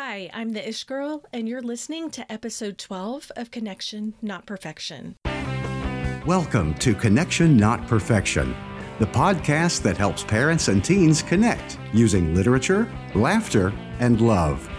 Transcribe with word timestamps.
Hi, 0.00 0.30
I'm 0.32 0.52
the 0.52 0.66
Ish 0.66 0.84
Girl, 0.84 1.24
and 1.32 1.48
you're 1.48 1.60
listening 1.60 2.08
to 2.10 2.32
episode 2.32 2.78
12 2.78 3.32
of 3.34 3.50
Connection 3.50 4.14
Not 4.22 4.46
Perfection. 4.46 5.16
Welcome 6.24 6.74
to 6.74 6.94
Connection 6.94 7.56
Not 7.56 7.84
Perfection, 7.88 8.54
the 9.00 9.06
podcast 9.06 9.82
that 9.82 9.96
helps 9.96 10.22
parents 10.22 10.68
and 10.68 10.84
teens 10.84 11.20
connect 11.20 11.80
using 11.92 12.32
literature, 12.32 12.88
laughter, 13.16 13.72
and 13.98 14.20
love. 14.20 14.70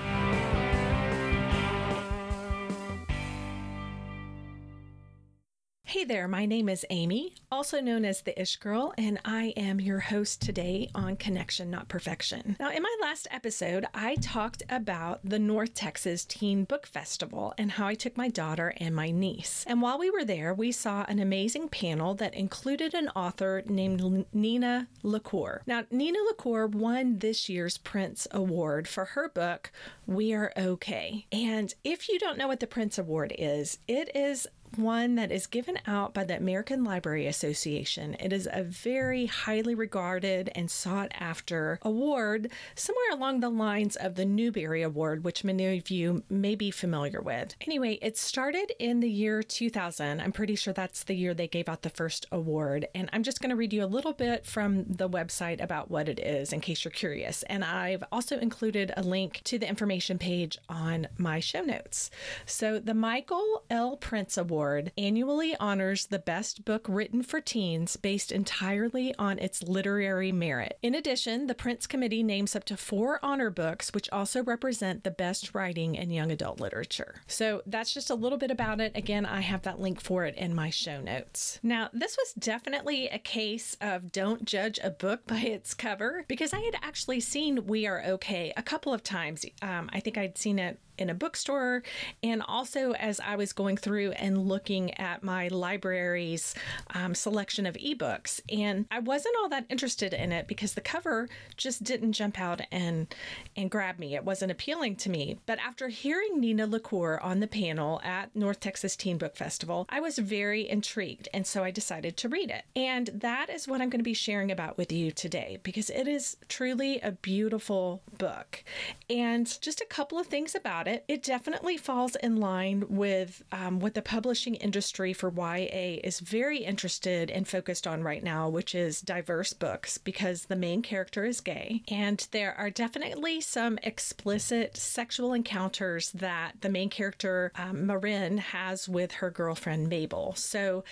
There, 6.09 6.27
my 6.27 6.47
name 6.47 6.69
is 6.69 6.87
Amy, 6.89 7.35
also 7.51 7.79
known 7.79 8.03
as 8.03 8.23
the 8.23 8.41
Ish 8.41 8.55
Girl, 8.55 8.95
and 8.97 9.19
I 9.25 9.53
am 9.55 9.79
your 9.79 9.99
host 9.99 10.41
today 10.41 10.89
on 10.95 11.15
Connection 11.17 11.69
Not 11.69 11.87
Perfection. 11.87 12.55
Now, 12.59 12.71
in 12.71 12.81
my 12.81 12.95
last 12.99 13.27
episode, 13.29 13.85
I 13.93 14.15
talked 14.15 14.63
about 14.71 15.19
the 15.23 15.37
North 15.37 15.75
Texas 15.75 16.25
Teen 16.25 16.63
Book 16.63 16.87
Festival 16.87 17.53
and 17.59 17.69
how 17.73 17.85
I 17.85 17.93
took 17.93 18.17
my 18.17 18.27
daughter 18.27 18.73
and 18.77 18.95
my 18.95 19.11
niece. 19.11 19.63
And 19.67 19.83
while 19.83 19.99
we 19.99 20.09
were 20.09 20.25
there, 20.25 20.51
we 20.51 20.71
saw 20.71 21.05
an 21.07 21.19
amazing 21.19 21.69
panel 21.69 22.15
that 22.15 22.33
included 22.33 22.95
an 22.95 23.09
author 23.09 23.61
named 23.67 24.25
Nina 24.33 24.87
LaCour. 25.03 25.61
Now, 25.67 25.83
Nina 25.91 26.17
LaCour 26.29 26.65
won 26.65 27.19
this 27.19 27.49
year's 27.49 27.77
Printz 27.77 28.25
Award 28.31 28.87
for 28.87 29.05
her 29.05 29.29
book, 29.29 29.71
We 30.07 30.33
Are 30.33 30.51
Okay. 30.57 31.27
And 31.31 31.71
if 31.83 32.09
you 32.09 32.17
don't 32.17 32.39
know 32.39 32.47
what 32.47 32.61
the 32.61 32.65
Printz 32.65 32.97
Award 32.97 33.31
is, 33.37 33.77
it 33.87 34.09
is 34.15 34.47
one 34.81 35.15
that 35.15 35.31
is 35.31 35.47
given 35.47 35.79
out 35.87 36.13
by 36.13 36.23
the 36.23 36.37
American 36.37 36.83
Library 36.83 37.27
Association. 37.27 38.15
It 38.19 38.33
is 38.33 38.47
a 38.51 38.63
very 38.63 39.25
highly 39.25 39.75
regarded 39.75 40.51
and 40.55 40.69
sought 40.69 41.11
after 41.19 41.79
award, 41.81 42.51
somewhere 42.75 43.11
along 43.11 43.39
the 43.39 43.49
lines 43.49 43.95
of 43.95 44.15
the 44.15 44.25
Newbery 44.25 44.81
Award, 44.81 45.23
which 45.23 45.43
many 45.43 45.77
of 45.77 45.89
you 45.89 46.23
may 46.29 46.55
be 46.55 46.71
familiar 46.71 47.21
with. 47.21 47.55
Anyway, 47.61 47.99
it 48.01 48.17
started 48.17 48.71
in 48.79 48.99
the 48.99 49.09
year 49.09 49.43
2000. 49.43 50.21
I'm 50.21 50.31
pretty 50.31 50.55
sure 50.55 50.73
that's 50.73 51.03
the 51.03 51.15
year 51.15 51.33
they 51.33 51.47
gave 51.47 51.67
out 51.69 51.81
the 51.81 51.89
first 51.89 52.25
award. 52.31 52.87
And 52.95 53.09
I'm 53.11 53.23
just 53.23 53.41
going 53.41 53.49
to 53.49 53.55
read 53.55 53.73
you 53.73 53.83
a 53.83 53.87
little 53.87 54.13
bit 54.13 54.45
from 54.45 54.85
the 54.85 55.09
website 55.09 55.61
about 55.61 55.91
what 55.91 56.07
it 56.07 56.19
is 56.19 56.53
in 56.53 56.61
case 56.61 56.83
you're 56.83 56.91
curious. 56.91 57.43
And 57.43 57.63
I've 57.63 58.03
also 58.11 58.37
included 58.37 58.91
a 58.95 59.03
link 59.03 59.41
to 59.45 59.59
the 59.59 59.67
information 59.67 60.17
page 60.17 60.57
on 60.67 61.07
my 61.17 61.39
show 61.39 61.61
notes. 61.61 62.09
So 62.45 62.79
the 62.79 62.93
Michael 62.93 63.63
L. 63.69 63.97
Printz 63.97 64.37
Award 64.37 64.68
Award 64.69 64.91
annually 64.99 65.55
honors 65.59 66.05
the 66.05 66.19
best 66.19 66.63
book 66.63 66.85
written 66.87 67.23
for 67.23 67.41
teens 67.41 67.95
based 67.95 68.31
entirely 68.31 69.15
on 69.15 69.39
its 69.39 69.63
literary 69.63 70.31
merit. 70.31 70.77
In 70.83 70.93
addition, 70.93 71.47
the 71.47 71.55
Printz 71.55 71.89
Committee 71.89 72.21
names 72.21 72.55
up 72.55 72.65
to 72.65 72.77
four 72.77 73.19
honor 73.23 73.49
books, 73.49 73.91
which 73.95 74.11
also 74.11 74.43
represent 74.43 75.03
the 75.03 75.09
best 75.09 75.55
writing 75.55 75.95
in 75.95 76.11
young 76.11 76.31
adult 76.31 76.59
literature. 76.59 77.21
So 77.25 77.63
that's 77.65 77.91
just 77.91 78.11
a 78.11 78.15
little 78.15 78.37
bit 78.37 78.51
about 78.51 78.79
it. 78.79 78.91
Again, 78.93 79.25
I 79.25 79.41
have 79.41 79.63
that 79.63 79.79
link 79.79 79.99
for 79.99 80.23
it 80.25 80.35
in 80.35 80.53
my 80.53 80.69
show 80.69 81.01
notes. 81.01 81.59
Now, 81.63 81.89
this 81.91 82.15
was 82.15 82.33
definitely 82.33 83.07
a 83.07 83.17
case 83.17 83.75
of 83.81 84.11
don't 84.11 84.45
judge 84.45 84.79
a 84.83 84.91
book 84.91 85.21
by 85.27 85.39
its 85.39 85.73
cover 85.73 86.25
because 86.27 86.53
I 86.53 86.59
had 86.59 86.75
actually 86.83 87.21
seen 87.21 87.65
We 87.65 87.87
Are 87.87 88.03
Okay 88.03 88.53
a 88.55 88.61
couple 88.61 88.93
of 88.93 89.01
times. 89.01 89.45
Um, 89.63 89.89
I 89.91 89.99
think 89.99 90.15
I'd 90.15 90.37
seen 90.37 90.59
it 90.59 90.79
in 90.99 91.09
a 91.09 91.13
bookstore 91.13 91.83
and 92.21 92.43
also 92.47 92.91
as 92.93 93.19
I 93.19 93.35
was 93.35 93.53
going 93.53 93.77
through 93.77 94.11
and 94.11 94.47
looking 94.47 94.93
at 94.99 95.23
my 95.23 95.47
library's 95.47 96.53
um, 96.93 97.15
selection 97.15 97.65
of 97.65 97.75
ebooks. 97.75 98.41
And 98.51 98.85
I 98.91 98.99
wasn't 98.99 99.35
all 99.41 99.49
that 99.49 99.65
interested 99.69 100.13
in 100.13 100.31
it 100.31 100.47
because 100.47 100.73
the 100.73 100.81
cover 100.81 101.29
just 101.57 101.83
didn't 101.83 102.13
jump 102.13 102.39
out 102.39 102.61
and 102.71 103.07
and 103.55 103.71
grab 103.71 103.99
me. 103.99 104.15
It 104.15 104.25
wasn't 104.25 104.51
appealing 104.51 104.97
to 104.97 105.09
me. 105.09 105.39
But 105.45 105.59
after 105.59 105.87
hearing 105.87 106.39
Nina 106.39 106.67
LaCour 106.67 107.19
on 107.21 107.39
the 107.39 107.47
panel 107.47 108.01
at 108.03 108.35
North 108.35 108.59
Texas 108.59 108.95
Teen 108.95 109.17
Book 109.17 109.35
Festival, 109.35 109.85
I 109.89 109.99
was 109.99 110.17
very 110.17 110.67
intrigued. 110.69 111.29
And 111.33 111.47
so 111.47 111.63
I 111.63 111.71
decided 111.71 112.17
to 112.17 112.29
read 112.29 112.49
it. 112.49 112.65
And 112.75 113.09
that 113.13 113.49
is 113.49 113.67
what 113.67 113.81
I'm 113.81 113.89
going 113.89 113.99
to 113.99 114.03
be 114.03 114.13
sharing 114.13 114.51
about 114.51 114.77
with 114.77 114.91
you 114.91 115.11
today 115.11 115.59
because 115.63 115.89
it 115.89 116.07
is 116.07 116.37
truly 116.47 116.99
a 116.99 117.11
beautiful 117.11 118.01
book. 118.17 118.63
And 119.09 119.45
just 119.61 119.81
a 119.81 119.85
couple 119.85 120.19
of 120.19 120.27
things 120.27 120.55
about 120.55 120.87
it 120.87 120.88
it. 120.89 121.05
It 121.07 121.23
definitely 121.23 121.77
falls 121.77 122.15
in 122.15 122.37
line 122.37 122.83
with 122.89 123.43
um, 123.51 123.79
what 123.79 123.93
the 123.93 124.01
publishing 124.01 124.55
industry 124.55 125.13
for 125.13 125.31
YA 125.31 125.99
is 126.03 126.19
very 126.19 126.59
interested 126.59 127.31
and 127.31 127.47
focused 127.47 127.87
on 127.87 128.03
right 128.03 128.23
now, 128.23 128.49
which 128.49 128.75
is 128.75 128.99
diverse 128.99 129.53
books 129.53 129.97
because 129.97 130.45
the 130.45 130.55
main 130.55 130.81
character 130.81 131.23
is 131.25 131.39
gay. 131.39 131.83
And 131.89 132.27
there 132.31 132.53
are 132.55 132.69
definitely 132.69 133.41
some 133.41 133.79
explicit 133.83 134.75
sexual 134.75 135.33
encounters 135.33 136.11
that 136.11 136.53
the 136.61 136.69
main 136.69 136.89
character, 136.89 137.51
um, 137.55 137.85
Marin, 137.85 138.39
has 138.39 138.89
with 138.89 139.13
her 139.13 139.29
girlfriend, 139.29 139.87
Mabel. 139.87 140.33
So 140.35 140.83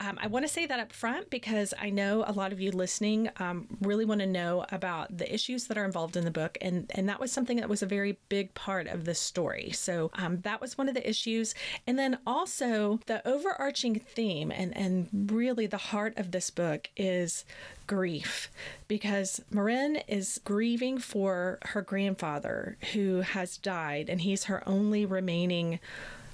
um, 0.00 0.18
I 0.20 0.26
want 0.26 0.44
to 0.44 0.52
say 0.52 0.66
that 0.66 0.80
up 0.80 0.92
front 0.92 1.30
because 1.30 1.72
I 1.80 1.90
know 1.90 2.24
a 2.26 2.32
lot 2.32 2.52
of 2.52 2.60
you 2.60 2.72
listening 2.72 3.30
um, 3.38 3.68
really 3.80 4.04
want 4.04 4.20
to 4.20 4.26
know 4.26 4.66
about 4.70 5.16
the 5.16 5.32
issues 5.32 5.68
that 5.68 5.78
are 5.78 5.84
involved 5.84 6.16
in 6.16 6.24
the 6.24 6.30
book. 6.30 6.58
And, 6.60 6.90
and 6.90 7.08
that 7.08 7.20
was 7.20 7.32
something 7.32 7.58
that 7.58 7.68
was 7.68 7.82
a 7.82 7.86
very 7.86 8.18
big 8.28 8.52
part 8.54 8.88
of 8.88 9.04
the 9.04 9.14
story 9.14 9.43
story. 9.44 9.70
So 9.72 10.10
um, 10.14 10.40
that 10.40 10.60
was 10.62 10.78
one 10.78 10.88
of 10.88 10.94
the 10.94 11.08
issues. 11.08 11.54
And 11.86 11.98
then 11.98 12.18
also 12.26 12.98
the 13.06 13.26
overarching 13.28 14.00
theme 14.00 14.50
and, 14.50 14.74
and 14.74 15.30
really 15.30 15.66
the 15.66 15.76
heart 15.76 16.16
of 16.16 16.30
this 16.30 16.48
book 16.50 16.88
is 16.96 17.44
grief 17.86 18.50
because 18.88 19.42
Marin 19.50 19.96
is 20.08 20.40
grieving 20.44 20.96
for 20.98 21.58
her 21.62 21.82
grandfather 21.82 22.78
who 22.94 23.20
has 23.20 23.58
died 23.58 24.08
and 24.08 24.22
he's 24.22 24.44
her 24.44 24.66
only 24.66 25.04
remaining 25.04 25.78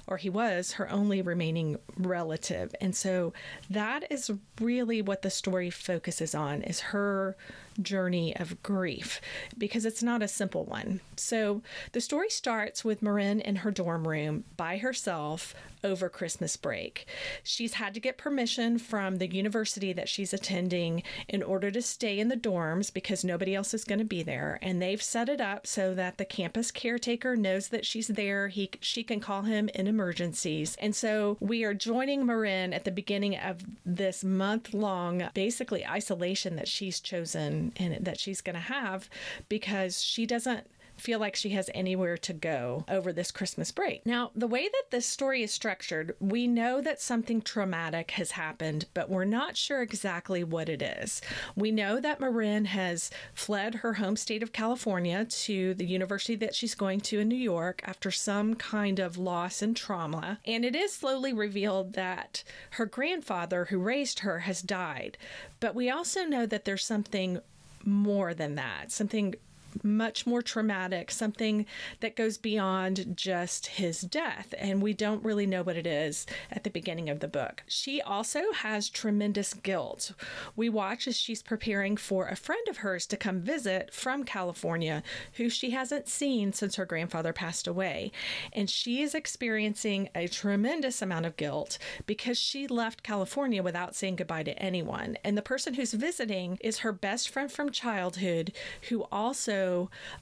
or 0.07 0.17
he 0.17 0.29
was 0.29 0.73
her 0.73 0.89
only 0.89 1.21
remaining 1.21 1.77
relative. 1.97 2.73
And 2.79 2.95
so 2.95 3.33
that 3.69 4.09
is 4.09 4.31
really 4.59 5.01
what 5.01 5.21
the 5.21 5.29
story 5.29 5.69
focuses 5.69 6.33
on 6.33 6.61
is 6.63 6.79
her 6.79 7.35
journey 7.81 8.35
of 8.35 8.61
grief 8.63 9.21
because 9.57 9.85
it's 9.85 10.03
not 10.03 10.21
a 10.21 10.27
simple 10.27 10.65
one. 10.65 11.01
So 11.15 11.61
the 11.91 12.01
story 12.01 12.29
starts 12.29 12.83
with 12.83 13.01
Marin 13.01 13.41
in 13.41 13.57
her 13.57 13.71
dorm 13.71 14.07
room 14.07 14.43
by 14.57 14.77
herself 14.77 15.53
over 15.83 16.09
Christmas 16.09 16.55
break. 16.57 17.07
She's 17.43 17.73
had 17.73 17.93
to 17.93 17.99
get 17.99 18.17
permission 18.17 18.77
from 18.77 19.17
the 19.17 19.33
university 19.33 19.93
that 19.93 20.09
she's 20.09 20.33
attending 20.33 21.03
in 21.27 21.41
order 21.41 21.71
to 21.71 21.81
stay 21.81 22.19
in 22.19 22.27
the 22.27 22.37
dorms 22.37 22.93
because 22.93 23.23
nobody 23.23 23.55
else 23.55 23.73
is 23.73 23.83
going 23.83 23.99
to 23.99 24.05
be 24.05 24.23
there. 24.23 24.59
And 24.61 24.81
they've 24.81 25.01
set 25.01 25.29
it 25.29 25.41
up 25.41 25.65
so 25.65 25.93
that 25.95 26.17
the 26.17 26.25
campus 26.25 26.71
caretaker 26.71 27.35
knows 27.35 27.69
that 27.69 27.85
she's 27.85 28.07
there. 28.07 28.49
He 28.49 28.69
she 28.81 29.03
can 29.03 29.19
call 29.19 29.43
him 29.43 29.69
in 29.73 29.87
emergencies. 29.87 30.75
And 30.79 30.95
so 30.95 31.37
we 31.39 31.63
are 31.63 31.73
joining 31.73 32.25
Marin 32.25 32.73
at 32.73 32.83
the 32.83 32.91
beginning 32.91 33.37
of 33.37 33.61
this 33.85 34.23
month 34.23 34.73
long 34.73 35.29
basically 35.33 35.85
isolation 35.85 36.55
that 36.55 36.67
she's 36.67 36.99
chosen 36.99 37.60
and 37.77 38.05
that 38.05 38.19
she's 38.19 38.41
going 38.41 38.55
to 38.55 38.59
have 38.59 39.09
because 39.49 40.01
she 40.01 40.25
doesn't 40.25 40.67
feel 41.01 41.19
like 41.19 41.35
she 41.35 41.49
has 41.49 41.69
anywhere 41.73 42.17
to 42.17 42.31
go 42.31 42.85
over 42.87 43.11
this 43.11 43.31
Christmas 43.31 43.71
break. 43.71 44.05
Now, 44.05 44.31
the 44.35 44.47
way 44.47 44.63
that 44.63 44.91
this 44.91 45.07
story 45.07 45.41
is 45.41 45.51
structured, 45.51 46.15
we 46.19 46.47
know 46.47 46.79
that 46.79 47.01
something 47.01 47.41
traumatic 47.41 48.11
has 48.11 48.31
happened, 48.31 48.85
but 48.93 49.09
we're 49.09 49.25
not 49.25 49.57
sure 49.57 49.81
exactly 49.81 50.43
what 50.43 50.69
it 50.69 50.81
is. 50.81 51.21
We 51.55 51.71
know 51.71 51.99
that 51.99 52.19
Marin 52.19 52.65
has 52.65 53.09
fled 53.33 53.75
her 53.75 53.93
home 53.93 54.15
state 54.15 54.43
of 54.43 54.53
California 54.53 55.25
to 55.25 55.73
the 55.73 55.85
university 55.85 56.35
that 56.35 56.55
she's 56.55 56.75
going 56.75 57.01
to 57.01 57.19
in 57.19 57.27
New 57.27 57.35
York 57.35 57.81
after 57.83 58.11
some 58.11 58.53
kind 58.53 58.99
of 58.99 59.17
loss 59.17 59.61
and 59.61 59.75
trauma. 59.75 60.39
And 60.45 60.63
it 60.63 60.75
is 60.75 60.93
slowly 60.93 61.33
revealed 61.33 61.93
that 61.93 62.43
her 62.71 62.85
grandfather, 62.85 63.65
who 63.65 63.79
raised 63.79 64.19
her, 64.19 64.39
has 64.39 64.61
died. 64.61 65.17
But 65.59 65.73
we 65.73 65.89
also 65.89 66.25
know 66.25 66.45
that 66.45 66.65
there's 66.65 66.85
something 66.85 67.39
more 67.85 68.33
than 68.33 68.55
that, 68.55 68.91
something 68.91 69.35
much 69.83 70.25
more 70.25 70.41
traumatic, 70.41 71.11
something 71.11 71.65
that 71.99 72.15
goes 72.15 72.37
beyond 72.37 73.15
just 73.15 73.67
his 73.67 74.01
death. 74.01 74.53
And 74.57 74.81
we 74.81 74.93
don't 74.93 75.23
really 75.23 75.45
know 75.45 75.63
what 75.63 75.77
it 75.77 75.87
is 75.87 76.25
at 76.51 76.63
the 76.63 76.69
beginning 76.69 77.09
of 77.09 77.19
the 77.19 77.27
book. 77.27 77.63
She 77.67 78.01
also 78.01 78.51
has 78.53 78.89
tremendous 78.89 79.53
guilt. 79.53 80.13
We 80.55 80.69
watch 80.69 81.07
as 81.07 81.17
she's 81.17 81.41
preparing 81.41 81.97
for 81.97 82.27
a 82.27 82.35
friend 82.35 82.67
of 82.69 82.77
hers 82.77 83.05
to 83.07 83.17
come 83.17 83.41
visit 83.41 83.93
from 83.93 84.23
California, 84.23 85.03
who 85.33 85.49
she 85.49 85.71
hasn't 85.71 86.07
seen 86.07 86.53
since 86.53 86.75
her 86.75 86.85
grandfather 86.85 87.33
passed 87.33 87.67
away. 87.67 88.11
And 88.53 88.69
she 88.69 89.01
is 89.01 89.15
experiencing 89.15 90.09
a 90.15 90.27
tremendous 90.27 91.01
amount 91.01 91.25
of 91.25 91.37
guilt 91.37 91.77
because 92.05 92.37
she 92.37 92.67
left 92.67 93.03
California 93.03 93.63
without 93.63 93.95
saying 93.95 94.17
goodbye 94.17 94.43
to 94.43 94.57
anyone. 94.61 95.17
And 95.23 95.37
the 95.37 95.41
person 95.41 95.73
who's 95.75 95.93
visiting 95.93 96.57
is 96.61 96.79
her 96.79 96.91
best 96.91 97.29
friend 97.29 97.51
from 97.51 97.71
childhood, 97.71 98.53
who 98.89 99.03
also 99.11 99.60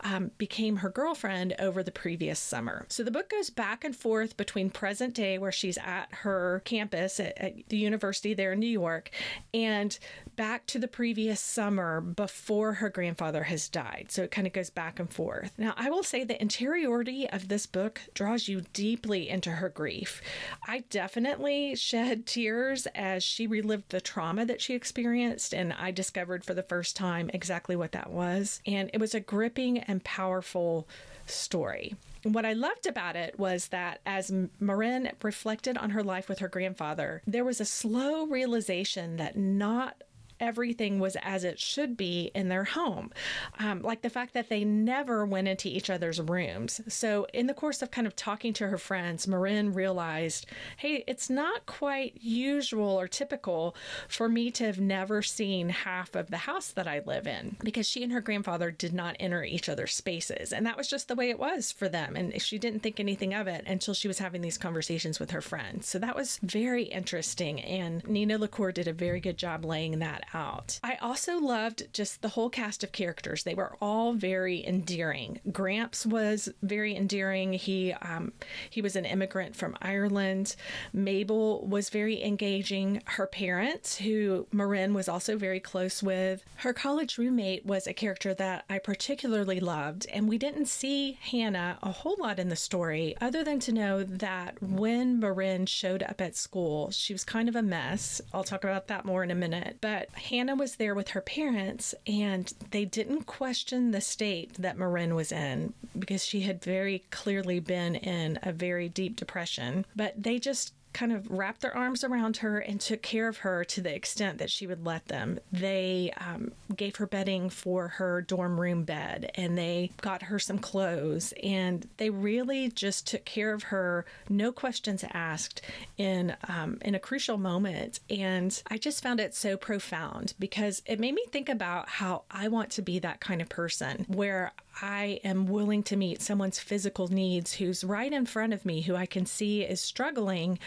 um, 0.01 0.31
became 0.37 0.77
her 0.77 0.89
girlfriend 0.89 1.55
over 1.59 1.83
the 1.83 1.91
previous 1.91 2.39
summer. 2.39 2.85
So 2.89 3.03
the 3.03 3.11
book 3.11 3.29
goes 3.29 3.49
back 3.49 3.83
and 3.83 3.95
forth 3.95 4.37
between 4.37 4.69
present 4.69 5.13
day, 5.13 5.37
where 5.37 5.51
she's 5.51 5.77
at 5.77 6.07
her 6.23 6.61
campus 6.65 7.19
at, 7.19 7.37
at 7.37 7.53
the 7.69 7.77
university 7.77 8.33
there 8.33 8.53
in 8.53 8.59
New 8.59 8.67
York, 8.67 9.11
and 9.53 9.97
back 10.35 10.65
to 10.67 10.79
the 10.79 10.87
previous 10.87 11.39
summer 11.39 11.99
before 12.01 12.73
her 12.73 12.89
grandfather 12.89 13.43
has 13.43 13.67
died. 13.69 14.07
So 14.09 14.23
it 14.23 14.31
kind 14.31 14.47
of 14.47 14.53
goes 14.53 14.69
back 14.69 14.99
and 14.99 15.11
forth. 15.11 15.51
Now, 15.57 15.73
I 15.75 15.89
will 15.89 16.03
say 16.03 16.23
the 16.23 16.39
interiority 16.41 17.29
of 17.29 17.47
this 17.47 17.65
book 17.65 18.01
draws 18.13 18.47
you 18.47 18.61
deeply 18.73 19.29
into 19.29 19.51
her 19.51 19.69
grief. 19.69 20.21
I 20.67 20.85
definitely 20.89 21.75
shed 21.75 22.25
tears 22.25 22.87
as 22.95 23.23
she 23.23 23.47
relived 23.47 23.89
the 23.89 24.01
trauma 24.01 24.45
that 24.45 24.61
she 24.61 24.73
experienced, 24.75 25.53
and 25.53 25.73
I 25.73 25.91
discovered 25.91 26.45
for 26.45 26.53
the 26.53 26.63
first 26.63 26.95
time 26.95 27.29
exactly 27.33 27.75
what 27.75 27.91
that 27.91 28.09
was. 28.09 28.61
And 28.65 28.89
it 28.93 28.99
was 28.99 29.13
a 29.13 29.19
gripping 29.29 29.77
and 29.77 30.03
powerful 30.03 30.87
story. 31.27 31.93
What 32.23 32.47
I 32.47 32.53
loved 32.53 32.87
about 32.87 33.15
it 33.15 33.37
was 33.37 33.67
that 33.67 34.01
as 34.03 34.33
Marin 34.59 35.11
reflected 35.21 35.77
on 35.77 35.91
her 35.91 36.03
life 36.03 36.27
with 36.27 36.39
her 36.39 36.47
grandfather, 36.47 37.21
there 37.27 37.45
was 37.45 37.61
a 37.61 37.65
slow 37.65 38.25
realization 38.25 39.17
that 39.17 39.37
not 39.37 40.01
everything 40.39 40.99
was 40.99 41.17
as 41.21 41.43
it 41.43 41.59
should 41.59 41.97
be 41.97 42.31
in 42.33 42.49
their 42.49 42.63
home. 42.63 43.11
Um, 43.59 43.81
like 43.81 44.01
the 44.01 44.09
fact 44.09 44.33
that 44.33 44.49
they 44.49 44.63
never 44.63 45.25
went 45.25 45.47
into 45.47 45.67
each 45.67 45.89
other's 45.89 46.21
rooms. 46.21 46.81
So, 46.87 47.27
in 47.33 47.47
the 47.47 47.53
course 47.53 47.81
of 47.81 47.91
kind 47.91 48.07
of 48.07 48.15
talking 48.15 48.53
to 48.53 48.67
her 48.67 48.77
friends, 48.77 49.27
Marin 49.27 49.73
realized 49.73 50.45
hey, 50.77 51.03
it's 51.07 51.29
not 51.29 51.65
quite 51.65 52.17
usual 52.21 52.99
or 52.99 53.07
typical 53.07 53.75
for 54.07 54.29
me 54.29 54.51
to 54.51 54.65
have 54.65 54.79
never 54.79 55.21
seen 55.21 55.69
half 55.69 56.15
of 56.15 56.29
the 56.29 56.37
house 56.37 56.71
that 56.71 56.87
I 56.87 57.01
live 57.05 57.27
in 57.27 57.57
because 57.63 57.87
she 57.87 58.03
and 58.03 58.11
her 58.11 58.21
grandfather 58.21 58.71
did 58.71 58.93
not 58.93 59.15
enter 59.19 59.43
each 59.43 59.69
other's 59.69 59.93
spaces. 59.93 60.53
And 60.53 60.65
that 60.65 60.77
was 60.77 60.87
just 60.87 61.07
the 61.07 61.15
way 61.15 61.29
it 61.29 61.39
was 61.39 61.71
for 61.71 61.89
them. 61.89 62.15
And 62.15 62.41
she 62.41 62.57
didn't 62.57 62.81
think 62.81 62.99
anything 62.99 63.33
of 63.33 63.47
it 63.47 63.65
until 63.67 63.93
she 63.93 64.07
was 64.07 64.19
having 64.19 64.41
these 64.41 64.57
conversations 64.57 65.19
with 65.19 65.31
her 65.31 65.41
friends. 65.41 65.87
So, 65.87 65.99
that 65.99 66.15
was 66.15 66.39
very 66.43 66.83
interesting. 66.83 67.61
And 67.61 68.07
Nina 68.07 68.37
LaCour 68.37 68.71
did 68.71 68.87
a 68.87 68.93
very 68.93 69.19
good 69.19 69.37
job 69.37 69.65
laying 69.65 69.99
that 69.99 70.25
out. 70.33 70.79
I 70.83 70.95
also 70.95 71.39
loved 71.39 71.87
just 71.93 72.21
the 72.21 72.29
whole 72.29 72.49
cast 72.49 72.83
of 72.83 72.91
characters. 72.91 73.43
They 73.43 73.55
were 73.55 73.75
all 73.81 74.13
very 74.13 74.65
endearing. 74.65 75.39
Gramps 75.51 76.05
was 76.05 76.49
very 76.61 76.95
endearing. 76.95 77.53
He 77.53 77.93
um, 77.93 78.33
he 78.69 78.81
was 78.81 78.95
an 78.95 79.05
immigrant 79.05 79.55
from 79.55 79.77
Ireland. 79.81 80.55
Mabel 80.93 81.65
was 81.67 81.89
very 81.89 82.23
engaging. 82.23 83.01
Her 83.05 83.27
parents, 83.27 83.97
who 83.97 84.47
Marin 84.51 84.93
was 84.93 85.09
also 85.09 85.37
very 85.37 85.59
close 85.59 86.03
with. 86.03 86.43
Her 86.57 86.73
college 86.73 87.17
roommate 87.17 87.65
was 87.65 87.87
a 87.87 87.93
character 87.93 88.33
that 88.33 88.65
I 88.69 88.79
particularly 88.79 89.59
loved, 89.59 90.07
and 90.11 90.27
we 90.27 90.37
didn't 90.37 90.67
see 90.67 91.17
Hannah 91.21 91.77
a 91.81 91.91
whole 91.91 92.17
lot 92.19 92.39
in 92.39 92.49
the 92.49 92.55
story, 92.55 93.15
other 93.21 93.43
than 93.43 93.59
to 93.61 93.71
know 93.71 94.03
that 94.03 94.61
when 94.61 95.19
Marin 95.19 95.65
showed 95.65 96.03
up 96.03 96.21
at 96.21 96.35
school, 96.35 96.91
she 96.91 97.13
was 97.13 97.23
kind 97.23 97.49
of 97.49 97.55
a 97.55 97.61
mess. 97.61 98.21
I'll 98.33 98.43
talk 98.43 98.63
about 98.63 98.87
that 98.87 99.05
more 99.05 99.23
in 99.23 99.31
a 99.31 99.35
minute. 99.35 99.77
But 99.81 100.09
Hannah 100.19 100.55
was 100.55 100.75
there 100.75 100.95
with 100.95 101.09
her 101.09 101.21
parents, 101.21 101.95
and 102.05 102.51
they 102.71 102.85
didn't 102.85 103.23
question 103.23 103.91
the 103.91 104.01
state 104.01 104.53
that 104.55 104.77
Marin 104.77 105.15
was 105.15 105.31
in 105.31 105.73
because 105.97 106.25
she 106.25 106.41
had 106.41 106.63
very 106.63 106.99
clearly 107.09 107.59
been 107.59 107.95
in 107.95 108.39
a 108.43 108.51
very 108.51 108.89
deep 108.89 109.15
depression. 109.15 109.85
But 109.95 110.21
they 110.21 110.39
just 110.39 110.73
kind 110.93 111.11
of 111.11 111.29
wrapped 111.29 111.61
their 111.61 111.75
arms 111.75 112.03
around 112.03 112.37
her 112.37 112.59
and 112.59 112.79
took 112.81 113.01
care 113.01 113.27
of 113.27 113.37
her 113.37 113.63
to 113.63 113.81
the 113.81 113.93
extent 113.93 114.37
that 114.39 114.49
she 114.49 114.67
would 114.67 114.85
let 114.85 115.05
them. 115.07 115.39
They 115.51 116.13
um, 116.17 116.51
gave 116.75 116.95
her 116.97 117.05
bedding 117.05 117.49
for 117.49 117.87
her 117.87 118.21
dorm 118.21 118.59
room 118.59 118.83
bed 118.83 119.31
and 119.35 119.57
they 119.57 119.91
got 120.01 120.23
her 120.23 120.39
some 120.39 120.59
clothes 120.59 121.33
and 121.43 121.87
they 121.97 122.09
really 122.09 122.69
just 122.69 123.07
took 123.07 123.25
care 123.25 123.53
of 123.53 123.63
her, 123.63 124.05
no 124.29 124.51
questions 124.51 125.03
asked, 125.11 125.61
in 125.97 126.35
um, 126.47 126.77
in 126.81 126.95
a 126.95 126.99
crucial 126.99 127.37
moment. 127.37 127.99
And 128.09 128.61
I 128.67 128.77
just 128.77 129.03
found 129.03 129.19
it 129.19 129.35
so 129.35 129.57
profound 129.57 130.33
because 130.39 130.81
it 130.85 130.99
made 130.99 131.13
me 131.13 131.25
think 131.31 131.49
about 131.49 131.89
how 131.89 132.23
I 132.31 132.47
want 132.47 132.71
to 132.71 132.81
be 132.81 132.99
that 132.99 133.19
kind 133.19 133.41
of 133.41 133.49
person 133.49 134.05
where 134.07 134.53
I 134.81 135.19
am 135.23 135.47
willing 135.47 135.83
to 135.83 135.95
meet 135.95 136.21
someone's 136.21 136.59
physical 136.59 137.07
needs 137.07 137.53
who's 137.53 137.83
right 137.83 138.11
in 138.11 138.25
front 138.25 138.53
of 138.53 138.65
me, 138.65 138.81
who 138.81 138.95
I 138.95 139.05
can 139.05 139.25
see 139.25 139.63
is 139.63 139.81
struggling, 139.81 140.59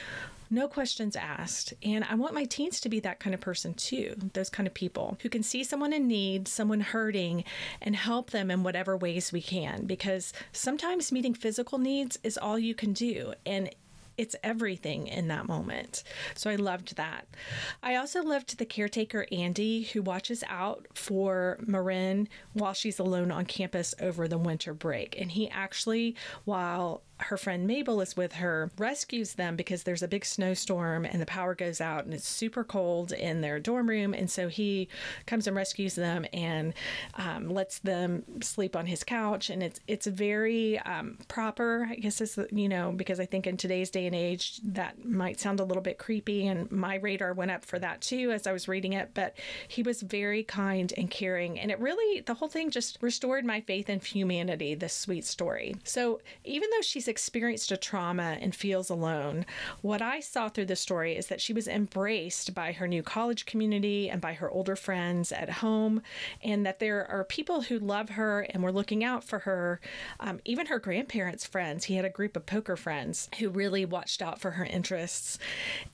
no 0.53 0.69
questions 0.69 1.17
asked. 1.17 1.73
And 1.83 2.05
I 2.05 2.15
want 2.15 2.35
my 2.35 2.45
teens 2.45 2.79
to 2.83 2.91
be 2.91 3.01
that 3.01 3.21
kind 3.21 3.33
of 3.33 3.41
person 3.41 3.73
too, 3.73 4.15
those 4.35 4.51
kind 4.51 4.67
of 4.67 4.75
people 4.75 5.17
who 5.23 5.31
can 5.31 5.43
see 5.43 5.65
someone 5.65 5.95
in 5.95 6.07
need, 6.07 6.47
someone 6.47 6.81
hurting, 6.81 7.45
and 7.81 7.97
help 7.97 8.31
them 8.31 8.51
in 8.51 8.63
whatever 8.63 8.95
ways 8.97 9.33
we 9.33 9.41
can. 9.41 9.87
Because 9.87 10.35
sometimes 10.53 11.11
meeting 11.11 11.33
physical 11.33 11.79
needs 11.79 12.19
is 12.23 12.37
all 12.37 12.59
you 12.59 12.75
can 12.75 12.93
do. 12.93 13.33
And 13.47 13.75
it's 14.19 14.37
everything 14.43 15.07
in 15.07 15.29
that 15.29 15.47
moment. 15.47 16.03
So 16.35 16.51
I 16.51 16.57
loved 16.57 16.97
that. 16.97 17.27
I 17.83 17.97
also 17.97 18.23
loved 18.23 18.59
the 18.59 18.65
caretaker, 18.65 19.27
Andy, 19.33 19.85
who 19.85 20.03
watches 20.03 20.45
out 20.49 20.87
for 20.95 21.59
Marin 21.67 22.29
while 22.53 22.73
she's 22.73 22.99
alone 22.99 23.31
on 23.31 23.47
campus 23.47 23.95
over 24.01 24.29
the 24.29 24.39
winter 24.39 24.75
break. 24.75 25.19
And 25.21 25.33
he 25.33 25.49
actually, 25.51 26.17
while 26.45 27.03
her 27.23 27.37
friend 27.37 27.67
Mabel 27.67 28.01
is 28.01 28.17
with 28.17 28.35
her, 28.35 28.71
rescues 28.79 29.35
them 29.35 29.57
because 29.57 29.83
there's 29.83 30.03
a 30.03 30.09
big 30.09 30.25
snowstorm 30.25 31.05
and 31.05 31.21
the 31.21 31.27
power 31.27 31.55
goes 31.55 31.81
out 31.81 32.05
and 32.05 32.15
it's 32.15 32.29
super 32.29 32.65
cold 32.65 33.13
in 33.13 33.41
their 33.41 33.61
dorm 33.61 33.89
room. 33.89 34.15
And 34.15 34.31
so 34.31 34.49
he 34.49 34.89
comes 35.27 35.47
and 35.47 35.57
rescues 35.57 35.95
them 35.95 36.27
and 36.33 36.75
um, 37.15 37.49
lets 37.49 37.79
them 37.79 38.25
sleep 38.43 38.77
on 38.77 38.87
his 38.87 39.05
couch. 39.05 39.51
And 39.51 39.63
it's 39.63 39.81
it's 39.87 40.07
very 40.07 40.79
um, 40.81 41.19
proper, 41.29 41.87
I 41.91 41.97
guess, 41.97 42.21
is 42.21 42.39
you 42.51 42.69
know, 42.69 42.93
because 42.93 43.21
I 43.21 43.27
think 43.27 43.47
in 43.47 43.57
today's 43.57 43.91
day 43.91 44.07
and 44.07 44.15
age 44.15 44.61
that 44.65 45.05
might 45.05 45.41
sound 45.41 45.61
a 45.61 45.65
little 45.65 45.83
bit 45.83 45.99
creepy. 45.99 46.47
And 46.47 46.71
my 46.71 46.97
radar 46.97 47.33
went 47.33 47.51
up 47.51 47.65
for 47.65 47.79
that 47.79 48.01
too 48.01 48.33
as 48.33 48.47
I 48.47 48.53
was 48.53 48.69
reading 48.69 48.93
it. 48.93 49.11
But 49.15 49.37
he 49.69 49.83
was 49.83 50.03
very 50.03 50.43
kind 50.45 50.93
and 50.97 51.11
caring. 51.11 51.59
And 51.59 51.71
it 51.71 51.79
really, 51.81 52.21
the 52.21 52.35
whole 52.35 52.49
thing 52.49 52.71
just 52.71 52.99
restored 53.01 53.45
my 53.45 53.61
faith 53.61 53.89
in 53.89 54.01
humanity, 54.01 54.75
this 54.75 54.95
sweet 54.95 55.25
story. 55.25 55.75
So 55.85 56.21
even 56.45 56.69
though 56.71 56.83
she's 56.83 57.09
experienced 57.13 57.71
a 57.71 57.77
trauma 57.77 58.39
and 58.41 58.55
feels 58.55 58.89
alone, 58.89 59.45
what 59.83 60.01
I 60.01 60.21
saw 60.21 60.49
through 60.49 60.65
the 60.65 60.77
story 60.77 61.15
is 61.15 61.27
that 61.27 61.43
she 61.43 61.53
was 61.53 61.69
embraced 61.69 62.55
by 62.55 62.73
her 62.73 62.89
new 62.89 63.03
college 63.03 63.45
community 63.45 64.09
and 64.09 64.19
by 64.19 64.33
her 64.33 64.51
older 64.51 64.77
friends 64.77 65.31
at 65.31 65.51
home, 65.51 66.01
and 66.43 66.65
that 66.65 66.79
there 66.79 67.07
are 67.07 67.23
people 67.25 67.61
who 67.63 67.79
love 67.79 68.09
her 68.11 68.41
and 68.41 68.63
were 68.63 68.73
looking 68.73 69.05
out 69.05 69.23
for 69.23 69.41
her. 69.41 69.79
Um, 70.19 70.41
even 70.47 70.67
her 70.67 70.79
grandparents' 70.79 71.47
friends, 71.47 71.85
he 71.85 71.97
had 71.97 72.07
a 72.07 72.11
group 72.11 72.35
of 72.35 72.47
poker 72.47 72.77
friends 72.77 73.29
who 73.39 73.51
really 73.51 73.85
watched 73.85 74.23
out 74.23 74.41
for 74.41 74.53
her 74.53 74.65
interests. 74.65 75.39